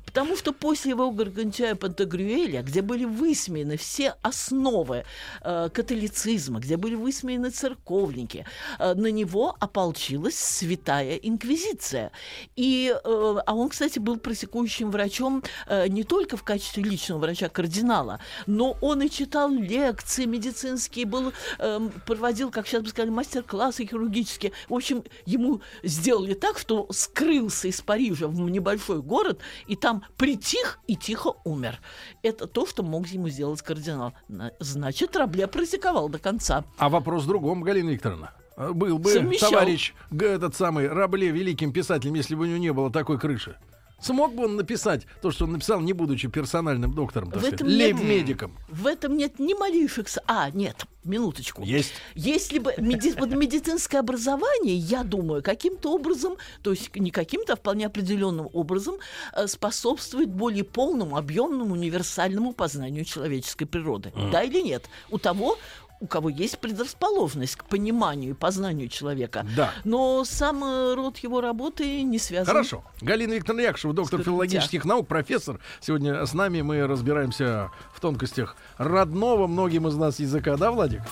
[0.04, 5.04] Потому что после его Гаргантюа Пантагрюэля, где были высмеяны все основы
[5.40, 8.44] э, католицизма, где были высмеяны церковники,
[8.78, 12.12] э, на него ополчилась святая инквизиция.
[12.56, 17.48] И, э, а он, кстати, был практикующим врачом э, не только в качестве личного врача
[17.48, 23.86] кардинала, но он и читал лекции медицинские, был, эм, проводил, как сейчас бы сказали, мастер-классы
[23.86, 24.52] хирургические.
[24.68, 30.78] В общем, ему сделали так, что скрылся из Парижа в небольшой город, и там притих
[30.86, 31.78] и тихо умер.
[32.22, 34.12] Это то, что мог ему сделать кардинал.
[34.28, 36.64] На- Значит, Рабле практиковал до конца.
[36.78, 38.32] А вопрос в другом, Галина Викторовна.
[38.56, 39.50] А Был бы Совмещал.
[39.50, 43.56] товарищ этот самый Рабле великим писателем, если бы у него не было такой крыши.
[44.00, 47.60] Смог бы он написать то, что он написал, не будучи персональным доктором, так В сказать,
[47.62, 48.56] нет- лейб-медиком?
[48.68, 50.06] В этом нет ни малейших...
[50.26, 51.62] А, нет, минуточку.
[51.62, 51.92] Есть.
[52.14, 57.56] Если бы меди- вот медицинское образование, я думаю, каким-то образом, то есть не каким-то, а
[57.56, 58.96] вполне определенным образом
[59.34, 64.12] э, способствует более полному, объемному, универсальному познанию человеческой природы.
[64.32, 64.84] Да или нет?
[65.10, 65.58] У того,
[66.00, 69.46] у кого есть предрасположенность к пониманию и познанию человека.
[69.56, 69.72] Да.
[69.84, 72.46] Но сам э, род его работы не связан.
[72.46, 72.84] Хорошо.
[73.00, 75.60] Галина Викторовна Якушева, доктор филологических наук, профессор.
[75.80, 81.02] Сегодня с нами мы разбираемся в тонкостях родного многим из нас языка, да, Владик?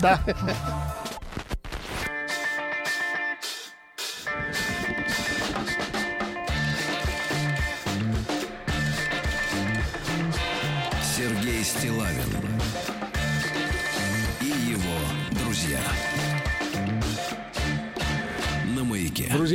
[0.00, 0.20] Да.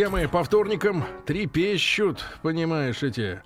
[0.04, 3.42] Друзья мои, по вторникам трепещут, понимаешь, эти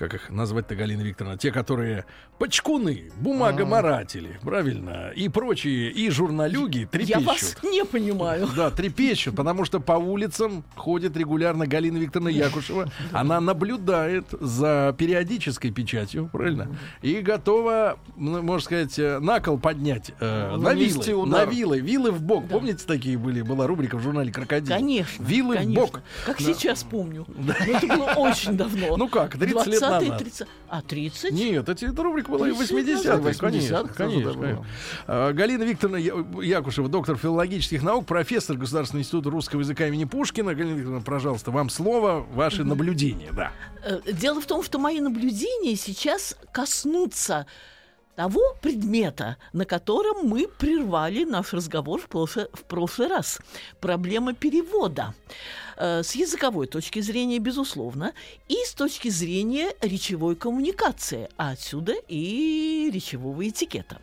[0.00, 2.06] как их назвать-то, Галина Викторовна, те, которые
[2.38, 7.26] почкуны, бумагоморатели, правильно, и прочие, и журналюги Я трепещут.
[7.26, 8.48] вас не понимаю.
[8.56, 12.90] Да, трепещут, потому что по улицам ходит регулярно Галина Викторовна Якушева.
[13.12, 16.74] Она наблюдает за периодической печатью, правильно?
[17.02, 21.26] И готова, ну, можно сказать, на кол поднять э, на вилы.
[21.26, 22.48] На вилы, вилы в бок.
[22.48, 23.42] Помните, такие были?
[23.42, 24.74] Была рубрика в журнале «Крокодил».
[24.74, 25.22] Конечно.
[25.22, 25.82] Вилы конечно.
[25.82, 26.00] в бок.
[26.24, 26.44] Как Да.
[26.44, 27.26] сейчас помню.
[27.28, 28.96] Но это было очень давно.
[28.96, 30.18] Ну как, 30 лет 20-е, назад.
[30.18, 31.32] 30 А, 30?
[31.32, 33.36] Нет, эта, эта рубрика была и в 30 лет 80-х, назад.
[33.38, 34.32] конечно, 80-х конечно.
[34.32, 34.66] было.
[35.06, 35.96] А, Галина Викторовна
[36.42, 40.54] Якушева, доктор филологических наук, профессор Государственного института русского языка имени Пушкина.
[40.54, 43.52] Галина Викторовна, пожалуйста, вам слово, ваши наблюдения, да.
[43.84, 47.46] Э, Дело в том, что мои наблюдения сейчас коснутся
[48.16, 53.40] того предмета, на котором мы прервали наш разговор в прошлый, в прошлый раз.
[53.80, 55.14] Проблема перевода.
[55.76, 58.12] Э, С языковой точки зрения, безусловно,
[58.48, 64.00] и с точки зрения речевой коммуникации, а отсюда и речевого этикета.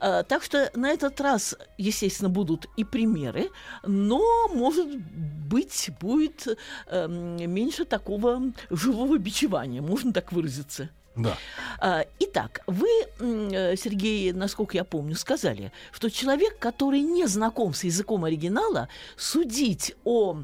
[0.00, 3.50] Э, Так что на этот раз, естественно, будут и примеры,
[3.84, 10.88] но, может быть, будет эм, меньше такого живого бичевания, можно так выразиться.
[11.16, 11.38] Да.
[11.80, 17.84] А, Итак, вы, э, Сергей, насколько я помню, сказали, что человек, который не знаком с
[17.84, 20.42] языком оригинала, судить о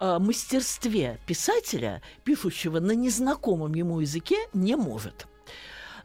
[0.00, 5.26] э, мастерстве писателя, пишущего на незнакомом ему языке, не может.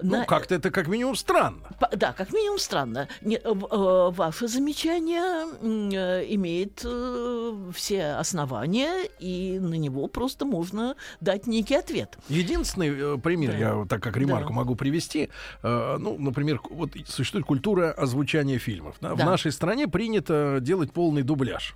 [0.02, 1.68] Ну, На- как-то это как минимум странно.
[1.80, 3.08] По- Да, как минимум странно.
[3.22, 10.46] Не- э, в- э, ваше замечание э, имеет э, все основания, и на него просто
[10.46, 12.18] можно дать некий ответ.
[12.30, 13.58] Единственный э, пример, Да.
[13.58, 14.56] я так как ремарку Да.
[14.56, 15.30] могу привести.
[15.64, 18.96] Э, ну, например, вот существует культура озвучания фильмов.
[19.02, 19.16] да.
[19.16, 19.26] В Да.
[19.26, 21.76] нашей стране принято делать полный дубляж.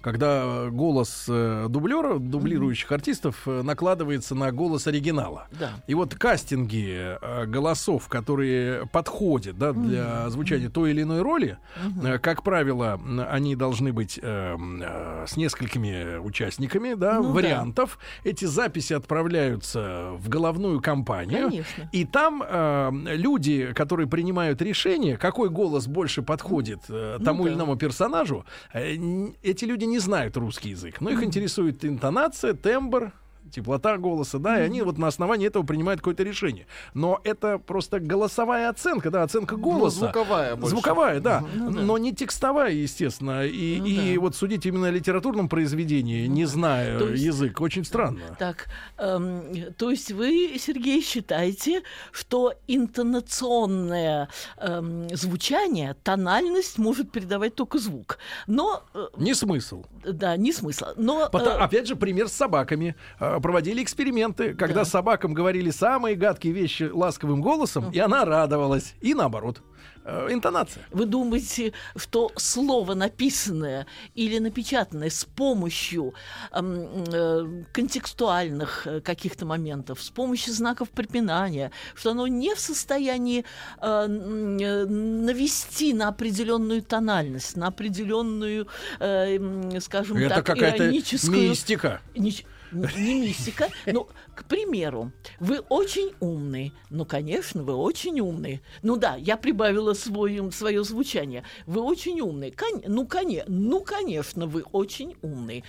[0.00, 5.48] Когда голос э, дублера, дублирующих артистов, э, накладывается на голос оригинала.
[5.52, 5.72] Да.
[5.86, 11.56] И вот кастинги э, голосов, которые подходят да, для озвучания той или иной роли,
[12.04, 17.32] э, как правило, они должны быть э, э, с несколькими участниками да, Ну да.
[17.34, 17.98] вариантов.
[18.24, 21.48] Эти записи отправляются в головную компанию.
[21.48, 21.88] Конечно.
[21.92, 27.48] И там э, люди, которые принимают решение, какой голос больше подходит э, тому Ну да.
[27.50, 28.96] или иному персонажу, э,
[29.42, 31.00] эти люди не знают русский язык.
[31.00, 33.12] Но их интересует интонация, тембр,
[33.52, 36.66] теплота голоса, да, и они вот на основании этого принимают какое-то решение.
[36.94, 40.00] Но это просто голосовая оценка, да, оценка голоса.
[40.00, 40.70] Ну, звуковая больше.
[40.70, 41.80] Звуковая, да, Ну да.
[41.82, 43.44] но не текстовая, естественно.
[43.46, 44.20] И, Ну и да.
[44.20, 48.20] вот судить именно о литературном произведении, не зная То есть- язык, очень странно.
[48.38, 48.66] Так,
[48.98, 51.82] эм, то есть вы, Сергей, считаете,
[52.12, 54.28] что интонационное
[54.58, 58.18] эм, звучание, тональность может передавать только звук.
[58.46, 59.84] Но, э, Не смысл.
[60.04, 60.94] да, не смысла.
[60.96, 62.94] Но, Пото- э, Опять же, пример с собаками.
[63.20, 64.84] Э, Проводили эксперименты, когда Да.
[64.84, 68.94] собакам говорили самые гадкие вещи ласковым голосом, и она радовалась.
[69.00, 69.62] И наоборот.
[70.08, 70.84] Э, Интонация.
[70.92, 76.14] Вы думаете, что слово написанное или напечатанное с помощью
[76.52, 83.44] эм, э, контекстуальных э, каких-то моментов, с помощью знаков препинания, что оно не в состоянии
[83.80, 88.68] э, э, навести на определенную тональность, на определенную,
[89.00, 91.48] э, скажем Это так, какая-то ироническую...
[91.50, 92.00] мистика.
[92.14, 93.68] Нич- не мистика.
[93.86, 96.72] Ну, к примеру, вы очень умный.
[96.90, 98.62] Ну, конечно, вы очень умный.
[98.82, 101.44] Ну да, я прибавила свой, свое звучание.
[101.66, 102.50] Вы очень умный.
[102.50, 105.64] Кон- ну, коне- ну, конечно, вы очень умный.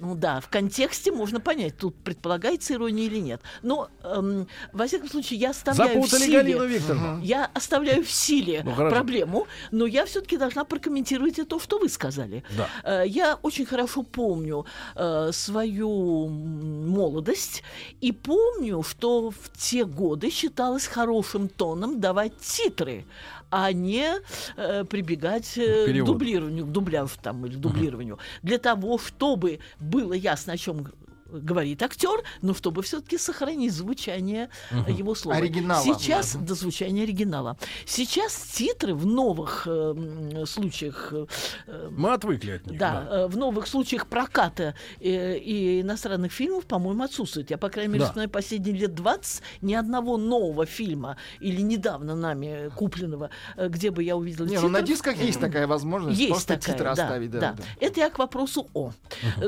[0.00, 3.40] Ну да, в контексте можно понять, тут предполагается ирония или нет.
[3.62, 6.38] Но, эм, во всяком случае, я оставляю в Запутали силе...
[6.38, 7.20] Галину Викторовну.
[7.22, 8.94] Я оставляю в силе Ну, хорошо.
[8.94, 12.44] проблему, но я все-таки должна прокомментировать и то, что вы сказали.
[12.56, 12.68] Да.
[12.84, 17.62] Э, Я очень хорошо помню э, свою молодость
[18.00, 23.04] и помню, что в те годы считалось хорошим тоном давать титры,
[23.50, 24.14] а не
[24.56, 30.52] э, прибегать э, к дублированию, к дубляжу там или дублированию, для того, чтобы было ясно,
[30.54, 30.86] о чем
[31.28, 35.38] говорит актер, но чтобы все-таки сохранить звучание э, его слова.
[35.38, 35.82] Оригинала.
[35.82, 37.56] Сейчас до звучания оригинала.
[37.86, 41.26] Сейчас титры в новых э, случаях э,
[41.66, 42.78] э, Мы отвыкли от них.
[42.78, 47.50] да, э, в новых случаях проката э, и иностранных фильмов, по-моему, отсутствует.
[47.50, 48.28] Я, по крайней мере, Да.
[48.28, 54.16] последние лет 20 ни одного нового фильма или недавно нами купленного, э, где бы я
[54.16, 57.30] увидела Не, ну на дисках есть такая возможность Есть просто такая, титры да, оставить.
[57.30, 57.52] Да, да.
[57.58, 57.62] да.
[57.80, 58.92] Это я к вопросу о.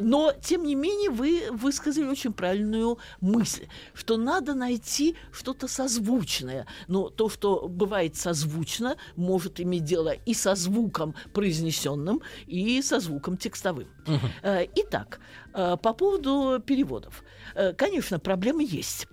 [0.01, 6.67] Но, тем не менее, вы высказали очень правильную мысль, что надо найти что-то созвучное.
[6.89, 13.37] Но то, что бывает созвучно, может иметь дело и со звуком произнесенным, и со звуком
[13.37, 13.87] текстовым.
[14.43, 15.21] Э, Итак,
[15.53, 17.23] по поводу переводов.
[17.55, 19.07] Э, Конечно, проблемы есть.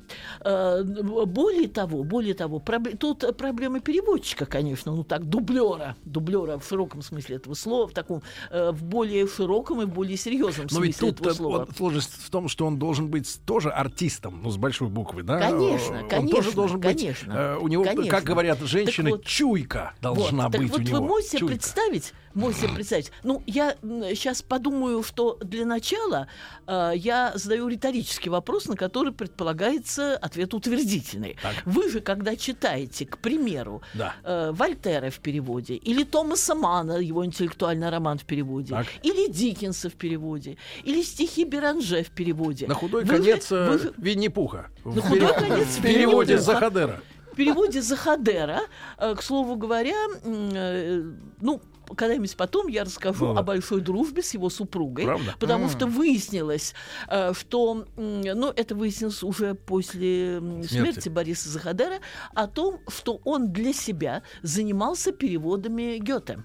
[0.44, 6.68] Э, Более того, более того, проб- тут проблема переводчика, конечно, ну так, дублера, дублера в
[6.68, 8.22] широком смысле этого слова, в таком,
[8.52, 11.68] э, в более широком и более серьезном Но ведь смысле тут этого э, слова.
[11.76, 15.40] сложность в том, что он должен быть тоже артистом, ну, с большой буквы, да?
[15.40, 18.10] Конечно, Э, Он конечно, тоже должен быть, конечно, э, у него, конечно.
[18.12, 21.00] как говорят женщины, вот- чуйка должна Вот, так быть вот у него.
[21.02, 21.54] вы можете Чуйка.
[21.56, 23.12] представить, можете себе представить.
[23.24, 23.76] Ну, я
[24.16, 26.28] сейчас подумаю, что для начала
[26.68, 31.38] э, я задаю риторический вопрос, на который предполагается ответ утвердительный.
[31.42, 31.56] Так.
[31.66, 34.14] Вы же, когда читаете, к примеру, Да.
[34.24, 38.88] э, Вольтера в переводе, или Томаса Мана, его интеллектуальный роман в переводе, Так.
[39.04, 42.68] или Диккенса в переводе, или стихи Беранже в переводе.
[42.68, 44.70] На худой Вы же- конец э, вы же- Винни-Пуха.
[44.86, 46.38] На худой конец В переводе.
[46.38, 47.02] Захадера.
[47.32, 48.62] В переводе Захадера,
[48.98, 51.04] э, к слову говоря, э,
[51.42, 51.62] ну,
[51.96, 53.40] когда-нибудь потом я расскажу Ну да.
[53.40, 55.36] о большой дружбе с его супругой, Правда?
[55.40, 55.70] потому М.
[55.70, 56.74] что выяснилось,
[57.08, 60.68] э, что, ну, это выяснилось уже после Смерти.
[60.74, 62.00] смерти Бориса Захадера,
[62.34, 66.40] о том, что он для себя занимался переводами Гёте,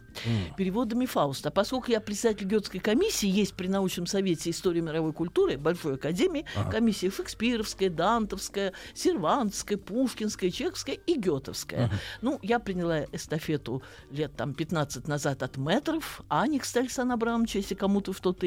[0.56, 1.50] переводами Фауста.
[1.50, 7.10] Поскольку я председатель Гетской комиссии, есть при научном совете истории мировой культуры Большой академии комиссия
[7.10, 11.90] шекспировская, дантовская, сервантская, пушкинская, чехская и гетовская.
[12.20, 18.12] Ну, я приняла эстафету лет там 15 назад от метров, Аникс Александр Абрамович, если кому-то
[18.12, 18.46] что-то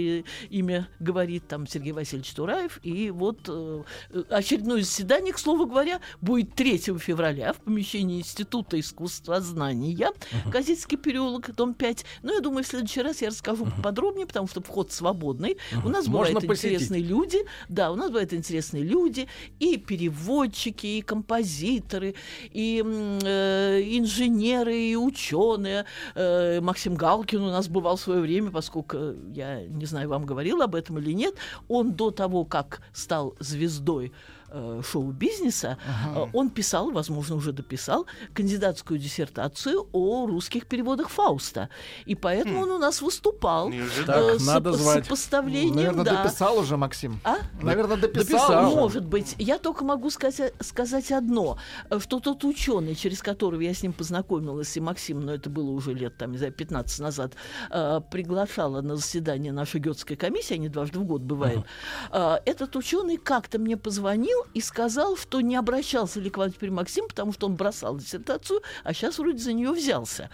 [0.50, 2.80] имя говорит, там Сергей Васильевич Тураев.
[2.84, 3.84] И вот э,
[4.30, 10.12] очередное заседание, к слову говоря, будет 3 февраля в помещении Института искусствознания,
[10.46, 12.06] Газетский переулок, дом 5.
[12.24, 15.58] Но я думаю, в следующий раз я расскажу подробнее, потому что вход свободный.
[15.84, 16.74] У нас Можно бывают посетить.
[16.74, 17.40] интересные люди.
[17.70, 19.28] Да, у нас бывают интересные люди.
[19.60, 22.16] И переводчики, и композиторы,
[22.52, 25.86] и э, инженеры, и ученые.
[26.16, 28.98] Э, Максим Галкин у нас бывал в свое время, поскольку,
[29.34, 31.36] я не знаю, вам говорил об этом или нет,
[31.70, 34.12] он до того, как стал звездой
[34.56, 35.78] э, шоу-бизнеса,
[36.16, 41.70] э, он писал, возможно, уже дописал, кандидатскую диссертацию о русских переводах Фауста.
[42.06, 44.06] И поэтому он у нас выступал Неожиданно.
[44.06, 45.04] Так, э, с надо сопо- звать.
[45.06, 46.24] сопоставлением, Наверное, да.
[46.24, 47.20] дописал уже, Максим.
[47.24, 47.38] А?
[47.62, 48.26] Наверное, дописал.
[48.26, 48.76] Дописал.
[48.76, 49.36] Может быть.
[49.38, 51.58] Я только могу сказать, сказать одно,
[51.90, 55.70] э, что тот ученый, через которого я с ним познакомилась, и Максим, но это было
[55.72, 57.34] уже лет, там, не знаю, 15 назад,
[57.72, 61.66] э, приглашала на заседание нашей Гетской комиссии, они дважды в год бывают,
[62.12, 66.72] э, этот ученый как-то мне позвонил и сказал, что не обращался ли к вам теперь
[66.72, 70.30] Максим, потому что он бросал диссертацию, а сейчас вроде за нее взялся.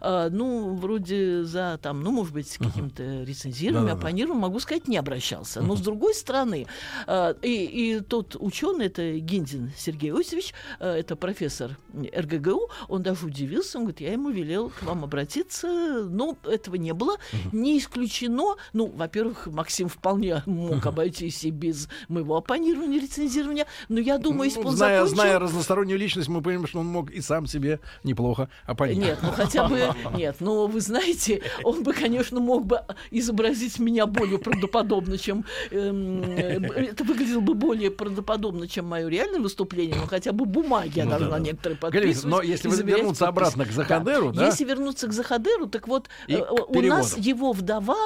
[0.00, 3.98] Э, ну, вроде за, там, ну, может быть, каким-то рецензированием, Да-да-да.
[3.98, 5.62] оппонированием, могу сказать, не обращался.
[5.62, 6.66] Но, с другой стороны,
[7.06, 13.26] э, и, и тот ученый, это Гиндин Сергей Иосифович, э, это профессор РГГУ, он даже
[13.26, 17.16] удивился, он говорит, я ему велел к вам обратиться, но этого не было.
[17.52, 23.43] Не исключено, ну, во-первых, Максим вполне мог обойтись и без моего оппонирования, рецензирования,
[23.88, 25.14] но я думаю, если Ну, он зная, закончил...
[25.16, 29.08] зная разностороннюю личность, мы понимаем, что он мог и сам себе неплохо оппонировать.
[29.08, 32.80] Нет, ну хотя бы нет, но вы знаете, он бы, конечно, мог бы
[33.10, 39.40] изобразить меня более правдоподобно, чем эм, э, это выглядело бы более правдоподобно, чем мое реальное
[39.40, 41.38] выступление, но хотя бы бумаги я Ну должна да.
[41.38, 42.24] некоторые подписывать.
[42.24, 43.48] но если вы вернуться подпись.
[43.48, 44.46] обратно к Захадеру, да?
[44.46, 47.96] Если вернуться к Захадеру, так вот э, у нас его вдова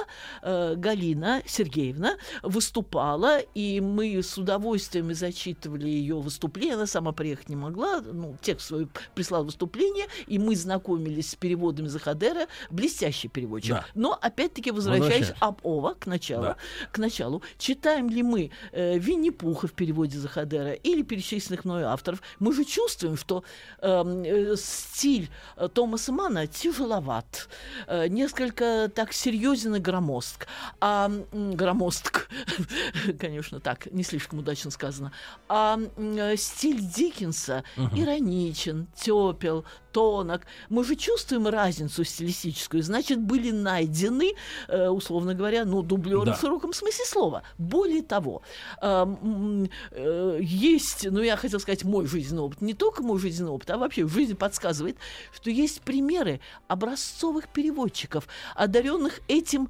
[0.42, 6.74] э, Галина Сергеевна выступала, и мы с удовольствием и зачитывали ее выступление.
[6.74, 11.88] Она сама приехать не могла, ну, текст свой прислал выступление, и мы знакомились с переводами
[11.88, 12.46] Захадера.
[12.70, 13.74] Блестящий переводчик.
[13.74, 13.86] Да.
[13.94, 16.56] Но, опять-таки, возвращаясь об ова к началу, Да.
[16.92, 22.52] к началу, читаем ли мы э, Винни-Пуха в переводе Захадера или перечисленных мною авторов, мы
[22.54, 23.44] же чувствуем, что
[23.80, 27.48] эм, э, стиль э, Томаса Мана тяжеловат,
[27.86, 30.46] э, несколько так серьезен и громоздк.
[30.80, 32.28] А громоздк,
[33.20, 35.12] конечно, так, не слишком удачно сказано.
[35.48, 40.42] А э, стиль Диккенса ироничен, тепел, тонок.
[40.68, 42.82] Мы же чувствуем разницу стилистическую.
[42.82, 44.32] Значит, были найдены,
[44.68, 46.34] э, условно говоря, ну, дублеры Да.
[46.34, 47.42] в широком смысле слова.
[47.56, 48.42] Более того,
[48.82, 53.70] м, э, есть, ну, я хотела сказать, мой жизненный опыт, не только мой жизненный опыт,
[53.70, 54.98] а вообще жизнь подсказывает,
[55.32, 59.68] что есть примеры образцовых переводчиков, одаренных этим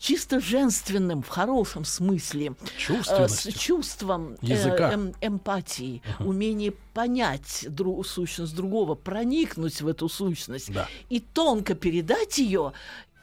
[0.00, 2.54] чисто женственным, в хорошем смысле,
[2.88, 4.92] э, с чувством э, Языка.
[4.92, 10.88] эм- эмпатии, умение понять дру- сущность другого, проникнуть в эту сущность Да.
[11.10, 12.72] и тонко передать ее,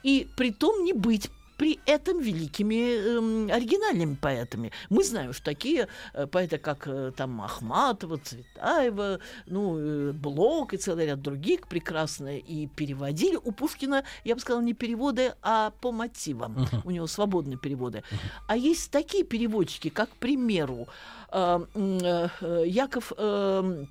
[0.04, 4.72] и при том не быть при этом великими эм, оригинальными поэтами.
[4.90, 10.78] Мы знаем, что такие э, поэты, как э, там Ахматова, Цветаева, ну, э, Блок и
[10.78, 13.38] целый ряд других прекрасно и переводили.
[13.44, 16.68] У Пушкина, я бы сказала, не переводы, а по мотивам.
[16.86, 18.04] У него свободные переводы.
[18.48, 20.88] А есть такие переводчики, как, к примеру,
[21.32, 23.14] э, э, э, Яков...
[23.18, 23.86] э,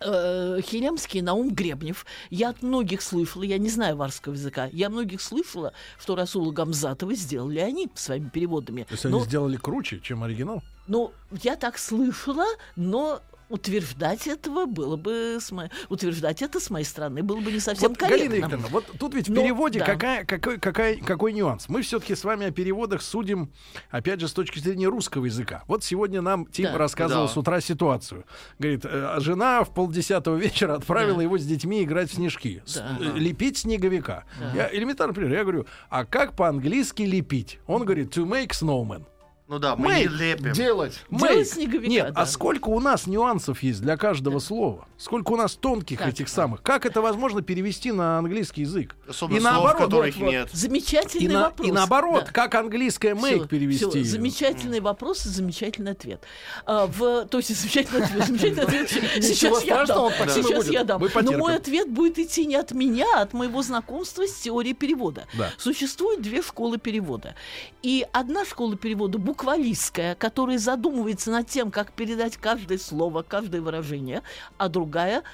[0.00, 2.06] э, Хилемский Наум Гребнев.
[2.30, 7.14] Я от многих слышала, я не знаю варского языка, я многих слышала, что Расула Гамзатова
[7.14, 8.84] сделали они своими переводами.
[8.84, 10.62] То есть но, они сделали круче, чем оригинал?
[10.86, 12.44] но я так слышала,
[12.76, 17.60] но утверждать этого было бы с мо- утверждать это с моей стороны было бы не
[17.60, 18.34] совсем вот, Галина корректно.
[18.36, 19.84] Викторовна, вот тут ведь в Ну, переводе да.
[19.86, 21.68] какая, какой, какая, какой нюанс?
[21.68, 23.52] Мы все-таки с вами о переводах судим,
[23.90, 25.62] опять же, с точки зрения русского языка.
[25.66, 26.78] Вот сегодня нам Тим Да.
[26.78, 27.32] рассказывал Да.
[27.32, 28.24] с утра ситуацию.
[28.58, 31.22] Говорит, э, а жена в полдесятого вечера отправила Да.
[31.22, 32.62] его с детьми играть в снежки.
[32.64, 32.98] С- Да.
[33.00, 34.24] э, лепить снеговика.
[34.40, 34.52] Да.
[34.54, 35.32] Я элементарно пример.
[35.32, 37.58] Я говорю, а как по-английски лепить?
[37.66, 39.04] Он говорит, to make snowman.
[39.46, 40.52] Ну да, мы Мы не лепим.
[40.54, 41.00] Делать.
[41.10, 41.44] Делать Make.
[41.44, 42.22] снеговика, Нет, да.
[42.22, 44.88] а сколько у нас нюансов есть для каждого слова?
[44.96, 46.08] Сколько у нас тонких Так.
[46.08, 46.62] этих самых?
[46.62, 48.96] Как это возможно перевести на английский язык?
[49.06, 50.48] Особенно и слов, наоборот, которых Вот, нет.
[50.50, 51.68] Замечательный И, на- вопрос.
[51.68, 52.32] и наоборот, Да.
[52.32, 53.84] как английское make Всё, перевести?
[53.84, 56.22] всё, замечательный вопрос и замечательный ответ.
[56.64, 58.26] А, в, то есть замечательный ответ.
[58.26, 58.88] Замечательный ответ.
[59.22, 60.10] Сейчас я дам.
[60.26, 61.02] Сейчас я дам.
[61.02, 64.72] Мы Но мой ответ будет идти не от меня, а от моего знакомства с теорией
[64.74, 65.26] перевода.
[65.36, 65.52] Да.
[65.58, 67.34] Существует две школы перевода.
[67.82, 74.22] И одна школа перевода буквалистская, которая задумывается над тем, как передать каждое слово, каждое выражение,
[74.58, 75.24] а другая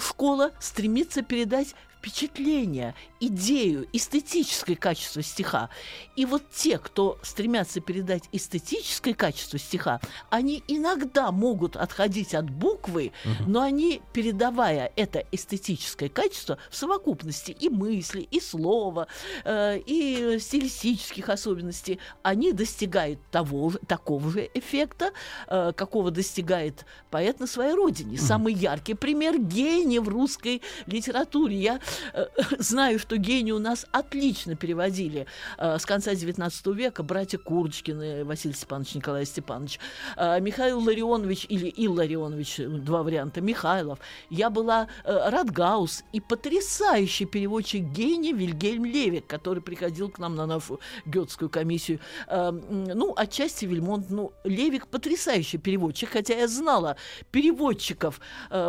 [0.00, 5.68] школа стремится передать впечатление, идею, эстетическое качество стиха.
[6.16, 13.12] И вот те, кто стремятся передать эстетическое качество стиха, они иногда могут отходить от буквы,
[13.46, 19.08] но они, передавая это эстетическое качество в совокупности и мысли, и слова,
[19.44, 25.12] э, и стилистических особенностей, они достигают того же, такого же эффекта,
[25.48, 28.18] э, какого достигает поэт на своей родине.
[28.18, 31.56] Самый яркий пример гения в русской литературе.
[31.56, 31.80] Я
[32.14, 32.26] э,
[32.58, 35.26] знаю, что гении у нас отлично переводили
[35.58, 39.78] э, с конца XIX века братья Курочкины, Василий Степанович, Николай Степанович,
[40.16, 43.98] э, Михаил Ларионович или Илларионович, два варианта, Михайлов.
[44.30, 50.46] Я была э, Радгаус и потрясающий переводчик гений Вильгельм Левик, который приходил к нам на
[50.46, 52.00] нашу гетскую комиссию.
[52.30, 56.96] Ну, отчасти Вильмонт, ну, Левик потрясающий переводчик, хотя я знала
[57.30, 58.20] переводчиков,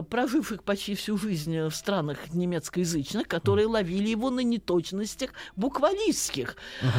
[0.09, 6.55] проживших почти всю жизнь в странах немецкоязычных, которые ловили его на неточностях буквалистских.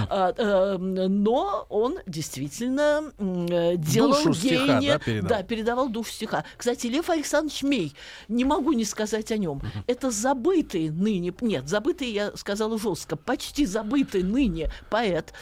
[0.08, 5.28] А, э, но он действительно э, делал Душу стиха, гения, да, передал?
[5.28, 6.44] да, передавал душу стиха.
[6.56, 7.94] Кстати, Лев Александрович Мей,
[8.28, 9.60] не могу не сказать о нем.
[9.86, 15.34] Это забытый ныне, нет, забытый, я сказала жестко, почти забытый ныне поэт э,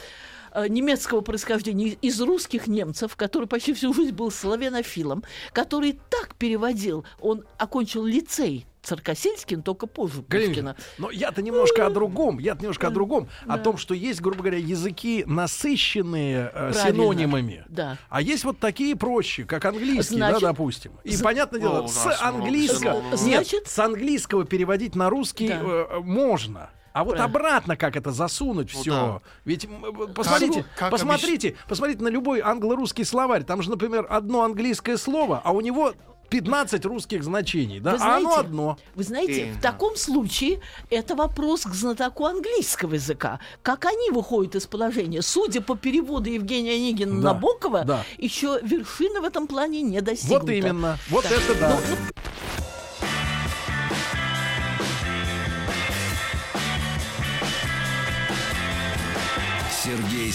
[0.68, 5.22] немецкого происхождения из русских немцев, который почти всю жизнь был славянофилом,
[5.52, 10.76] который так переводил, он окончил лицей Царкосельский, но только позже Галина Пушкина.
[10.96, 12.38] Но я-то немножко о другом.
[12.38, 13.28] Я-то немножко о другом.
[13.46, 13.62] О Да.
[13.62, 17.64] том, что есть, грубо говоря, языки насыщенные э, синонимами.
[17.68, 17.98] Да.
[18.08, 20.92] А есть вот такие проще, как английский, Значит, да, допустим.
[21.04, 25.60] И з- понятное дело, О, с английского, нет, Значит- с английского переводить на русский Да.
[25.62, 26.70] э, можно.
[26.92, 27.24] А вот Правильно.
[27.38, 28.90] обратно как это засунуть Ну все?
[28.90, 29.20] да.
[29.44, 29.68] Ведь э,
[30.14, 33.44] посмотрите, как посмотрите, посмотрите на любой англо-русский словарь.
[33.44, 35.94] Там же, например, одно английское слово, а у него
[36.30, 37.92] 15 русских значений, да?
[37.92, 38.78] Вы а оно знаете, одно.
[38.94, 39.58] Вы знаете, Именно.
[39.58, 40.60] в таком случае
[40.90, 43.40] это вопрос к знатоку английского языка.
[43.62, 45.22] Как они выходят из положения?
[45.22, 48.04] Судя по переводу Евгения Онегина Да, Набокова, да.
[48.18, 50.44] еще вершины в этом плане не достигнута.
[50.44, 50.98] Вот именно.
[51.08, 51.34] Вот Да.
[51.34, 51.70] это да.
[51.70, 51.96] Ну, ну,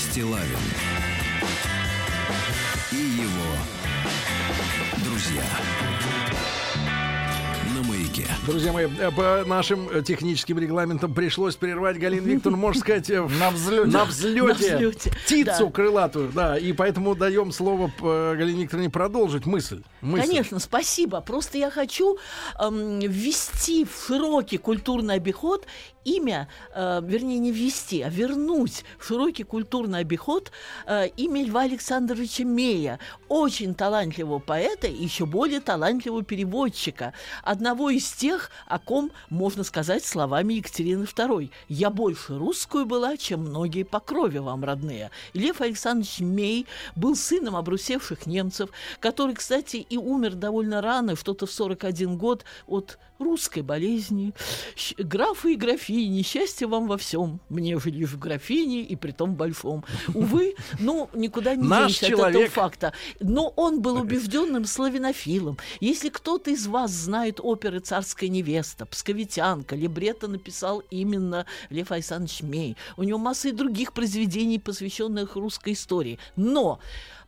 [0.10, 0.58] Стилавин
[2.92, 3.56] и его
[5.06, 5.44] друзья
[7.74, 8.28] на маяке.
[8.46, 13.22] Друзья мои, э, по нашим э, техническим регламентам пришлось прервать Галину Викторовну, можно сказать, э,
[13.22, 13.88] в- На взлете.
[13.88, 15.72] на На взлете, птицу да.
[15.72, 19.82] крылатую, да, и поэтому даем слово Галине Викторовне продолжить мысль.
[20.04, 20.28] Мысль.
[20.28, 21.22] Конечно, спасибо.
[21.22, 22.18] Просто я хочу
[22.60, 25.66] эм, ввести в широкий культурный обиход
[26.06, 30.52] имя, э, вернее, не ввести, а вернуть в широкий культурный обиход
[30.86, 38.12] э, имя Льва Александровича Мея, очень талантливого поэта и еще более талантливого переводчика, одного из
[38.12, 41.50] тех, о ком можно сказать словами Екатерины II.
[41.70, 45.12] «Я больше русскую была, чем многие по крови вам родные».
[45.34, 51.52] Лев Александрович Мей был сыном обрусевших немцев, который, кстати, и умер довольно рано, что-то в
[51.52, 54.34] 41 год, от русской болезни.
[54.98, 57.40] Графы и графини, счастье вам во всем.
[57.50, 59.86] Мне же лишь в графине и при том большом.
[60.16, 62.36] Увы, ну, никуда не Наш денешься от человек.
[62.36, 62.94] этого факта.
[63.20, 65.60] Но он был убежденным славянофилом.
[65.80, 72.78] Если кто-то из вас знает оперы «Царская невеста», «Псковитянка», либретто написал именно Лев Александрович Мей.
[72.98, 76.18] У него масса и других произведений, посвященных русской истории.
[76.36, 76.80] Но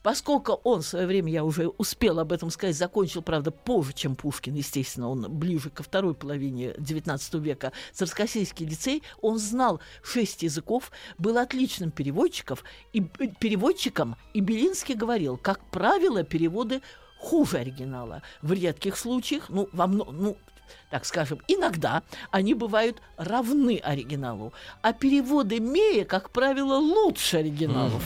[0.06, 4.16] Поскольку он в свое время, я уже успела об этом сказать, закончил, правда, позже, чем
[4.16, 10.92] Пушкин, естественно, он ближе ко второй половине XIX века, Царскосельский лицей, он знал шесть языков,
[11.18, 12.60] был отличным переводчиком,
[12.94, 16.84] и, э, переводчиком, и Белинский говорил, как правило, переводы
[17.18, 18.22] хуже оригинала.
[18.44, 20.38] В редких случаях, ну, во мно- ну,
[20.90, 28.02] так скажем, иногда они бывают равны оригиналу, а переводы Мея, как правило, лучше оригиналов.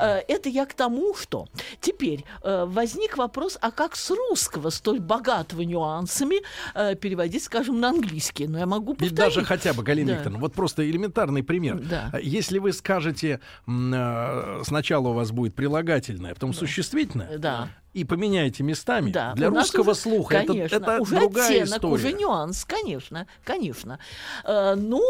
[0.00, 1.46] Э, Это я к тому, что
[1.80, 6.36] теперь э, возник вопрос, а как с русского, столь богатого нюансами,
[6.74, 8.46] э, переводить, скажем, на английский?
[8.46, 9.14] Но я могу повторить.
[9.14, 10.14] даже хотя бы, Галина Да.
[10.16, 11.78] Викторовна, вот просто элементарный пример.
[11.80, 12.10] Да.
[12.12, 17.68] А Если вы скажете, сначала у вас будет прилагательное, потом существительное, Да.
[17.96, 21.94] И поменяете местами, Да, для русского уже- слуха это, конечно, это уже другая оттенок, история.
[21.94, 23.98] уже нюанс, конечно, конечно.
[24.44, 25.00] Э, ну,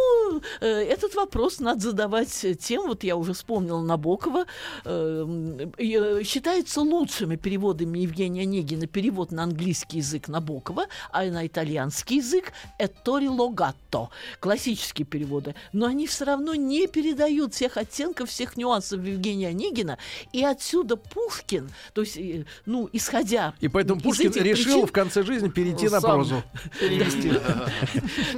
[0.61, 4.47] э, этот вопрос надо задавать тем, вот я уже вспомнила Набокова,
[4.85, 12.19] э, э, считается лучшими переводами Евгения Онегина перевод на английский язык Набокова, а на итальянский
[12.19, 14.09] язык «Ettore Logato»,
[14.39, 19.99] классические переводы, но они все равно не передают всех оттенков, всех нюансов Евгения Онегина,
[20.33, 22.45] и отсюда Пушкин, то есть, э,
[22.77, 26.43] ну, исходя И поэтому Пушкин решил причин- в конце жизни перейти на прозу.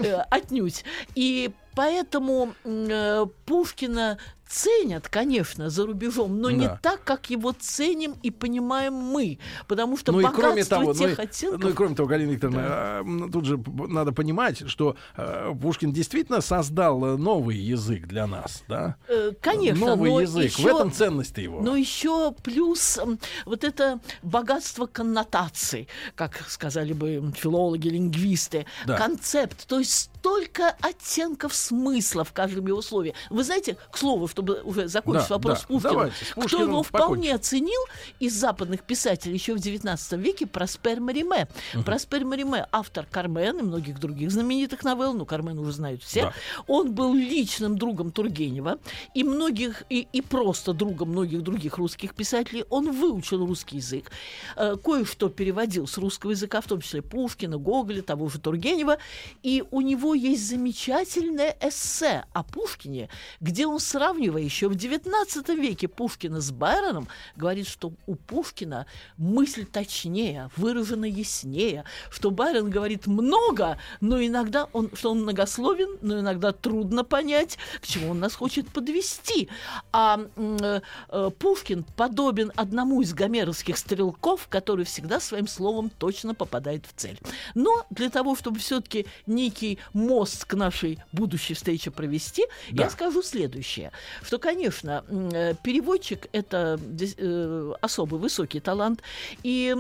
[0.03, 0.85] Э, отнюдь.
[1.15, 1.51] И
[1.83, 4.19] поэтому э, Пушкина
[4.49, 6.79] ценят, конечно, за рубежом, но не Да.
[6.83, 9.39] так, как его ценим и понимаем мы.
[9.69, 11.61] Потому что Ну и богатство кроме того, ну тех и, оттенков...
[11.61, 15.93] ну и кроме того, Галина Викторовна, а, м, тут же надо понимать, что э, Пушкин
[15.93, 18.97] действительно создал э, новый язык для нас, да?
[19.07, 20.51] э, конечно, новый но язык.
[20.51, 21.61] еще- В этом ценность-то его.
[21.61, 22.99] Но еще плюс
[23.45, 28.97] вот это богатство коннотаций, как сказали бы филологи, лингвисты, Да.
[28.97, 33.15] концепт, то есть столько оттенков смысла в каждом его слове.
[33.31, 36.69] Вы знаете, к слову, чтобы уже закончить Да, вопрос да, Пушкина, давайте, с кто Пушкиным
[36.69, 37.07] его покончим.
[37.07, 37.81] вполне оценил
[38.21, 41.49] из западных писателей еще в XIX веке Проспер Мариме.
[41.87, 46.23] Проспер Мариме, автор Кармен и многих других знаменитых новелл, ну, Кармен уже знают все.
[46.23, 46.35] Да.
[46.67, 48.79] Он был личным другом Тургенева
[49.15, 52.67] и многих, и, и просто другом многих других русских писателей.
[52.69, 54.11] Он выучил русский язык,
[54.57, 58.99] э, кое-что переводил с русского языка, в том числе Пушкина, Гоголя, того же Тургенева.
[59.43, 63.09] И у него есть замечательное эссе о Пушкине,
[63.41, 69.65] где он, сравнивая еще в XIX веке Пушкина с Байроном, говорит, что у Пушкина мысль
[69.65, 76.53] точнее, выражена яснее, что Байрон говорит много, но иногда он, что он многословен, но иногда
[76.53, 79.49] трудно понять, к чему он нас хочет подвести.
[79.93, 86.85] А э, э, Пушкин подобен одному из гомеровских стрелков, который всегда своим словом точно попадает
[86.87, 87.19] в цель.
[87.55, 92.85] Но для того, чтобы все-таки некий мост к нашей будущей встрече провести, Да.
[92.85, 93.93] я скажу следующее,
[94.23, 96.79] что, конечно, э, переводчик это
[97.19, 99.03] э, особый высокий талант,
[99.43, 99.75] и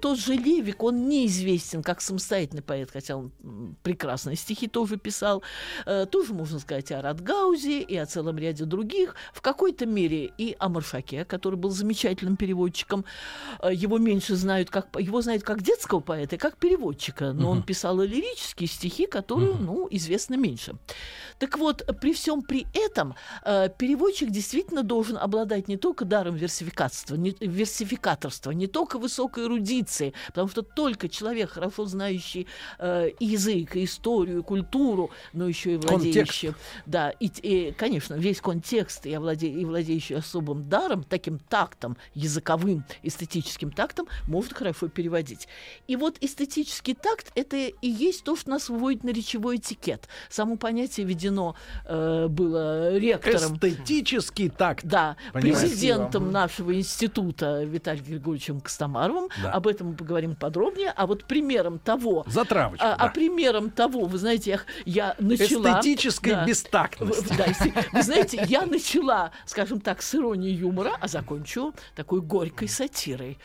[0.00, 3.32] тот же Левик, он неизвестен как самостоятельный поэт, хотя он
[3.82, 5.42] прекрасные стихи тоже писал,
[5.86, 10.56] Э, тоже можно сказать о Радгаузе, и о целом ряде других, в какой-то мере и
[10.58, 13.04] о Маршаке, который был замечательным переводчиком.
[13.70, 18.00] Его меньше знают, как его знают как детского поэта и как переводчика, но он писал
[18.02, 20.74] и лирические стихи, которые, ну, известны меньше.
[21.38, 27.16] Так вот, при всем при этом э, переводчик действительно должен обладать не только даром версификатства,
[27.16, 32.46] не, версификаторства, не только высокой эрудиции, потому что только человек, хорошо знающий
[32.78, 36.54] э, язык, историю, культуру, но еще и владеющий,
[36.86, 42.84] да, и, и, конечно, весь контекст и, овладе, и владеющий особым даром, таким тактом, языковым,
[43.02, 45.48] эстетическим тактом, может хорошо переводить.
[45.88, 49.10] И вот эстетический такт– это и есть то, что нас выводит на
[49.44, 50.08] речевой этикет.
[50.28, 53.56] Само понятие введено э, было ректором.
[53.56, 54.84] Эстетический такт.
[54.84, 55.66] Да, Понимаете?
[55.66, 59.28] президентом нашего института Виталием Григорьевичем Костомаровым.
[59.42, 59.52] Да.
[59.52, 60.92] Об этом мы поговорим подробнее.
[60.96, 62.94] А вот примером того, Затравочка.
[62.94, 65.80] а, а примером того, вы знаете, я, я начала...
[65.80, 66.44] Эстетической Да.
[66.44, 67.34] бестактности.
[67.36, 67.46] Да,
[67.92, 73.38] вы знаете, я начала, скажем так, с иронией юмора, а закончу такой горькой сатирой.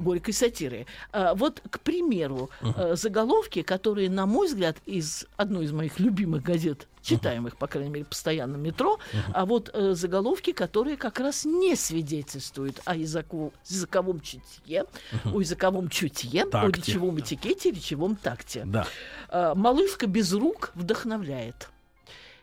[0.00, 0.86] Горькой сатирой.
[1.12, 6.42] А, вот, к примеру, э, заголовки, которые, на мой взгляд, из одной из моих любимых
[6.42, 8.98] газет, читаемых, по крайней мере, постоянно в метро,
[9.32, 14.84] а вот э, заголовки, которые как раз не свидетельствуют о языку, языковом чутье,
[15.24, 16.82] о языковом чутье, о Такте.
[16.82, 18.64] речевом этикете, речевом такте.
[18.66, 18.86] Да.
[19.28, 21.70] А, Малышка без рук вдохновляет.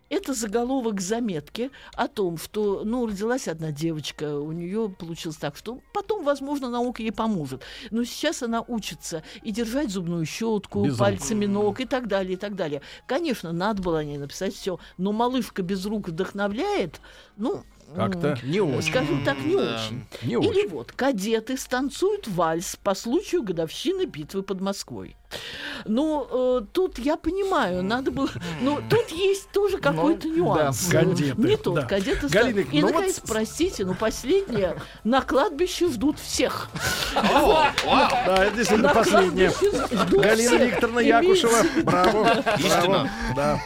[0.10, 5.80] Это заголовок заметки о том, что, ну, родилась одна девочка, у нее получилось так, что
[5.94, 7.64] потом, возможно, наука ей поможет.
[7.90, 11.00] Но сейчас она учится и держать зубную щетку, Без рук.
[11.00, 12.82] пальцами ног и так далее, и так далее.
[13.08, 17.02] Конечно, надо было о ней написать все, но малышка без рук вдохновляет,
[17.36, 17.64] ну,
[17.96, 18.90] Как-то не очень.
[18.90, 19.76] скажем так, не Да.
[19.88, 20.06] очень.
[20.22, 20.70] Не Или очень.
[20.70, 25.16] вот кадеты станцуют вальс по случаю годовщины битвы под Москвой.
[25.86, 26.28] Ну,
[26.62, 28.30] э, тут я понимаю, надо было...
[28.62, 30.88] Ну, тут есть тоже какой-то да, нюанс.
[30.88, 31.82] кадеты, Не тот, да.
[31.84, 32.28] кадеты...
[32.28, 34.78] Галина, И, ну вот наконец, с- простите, ну, последнее.
[35.04, 36.70] На кладбище ждут всех.
[37.14, 37.74] Да,
[38.46, 39.52] это действительно последнее.
[40.12, 40.56] Галина.
[40.56, 41.58] Викторовна Якушева.
[41.84, 42.44] Браво.
[42.58, 43.10] Истина.
[43.36, 43.60] Браво.
[43.60, 43.62] Да.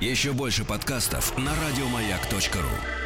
[0.00, 3.05] Еще больше подкастов на радиомаяк.ру.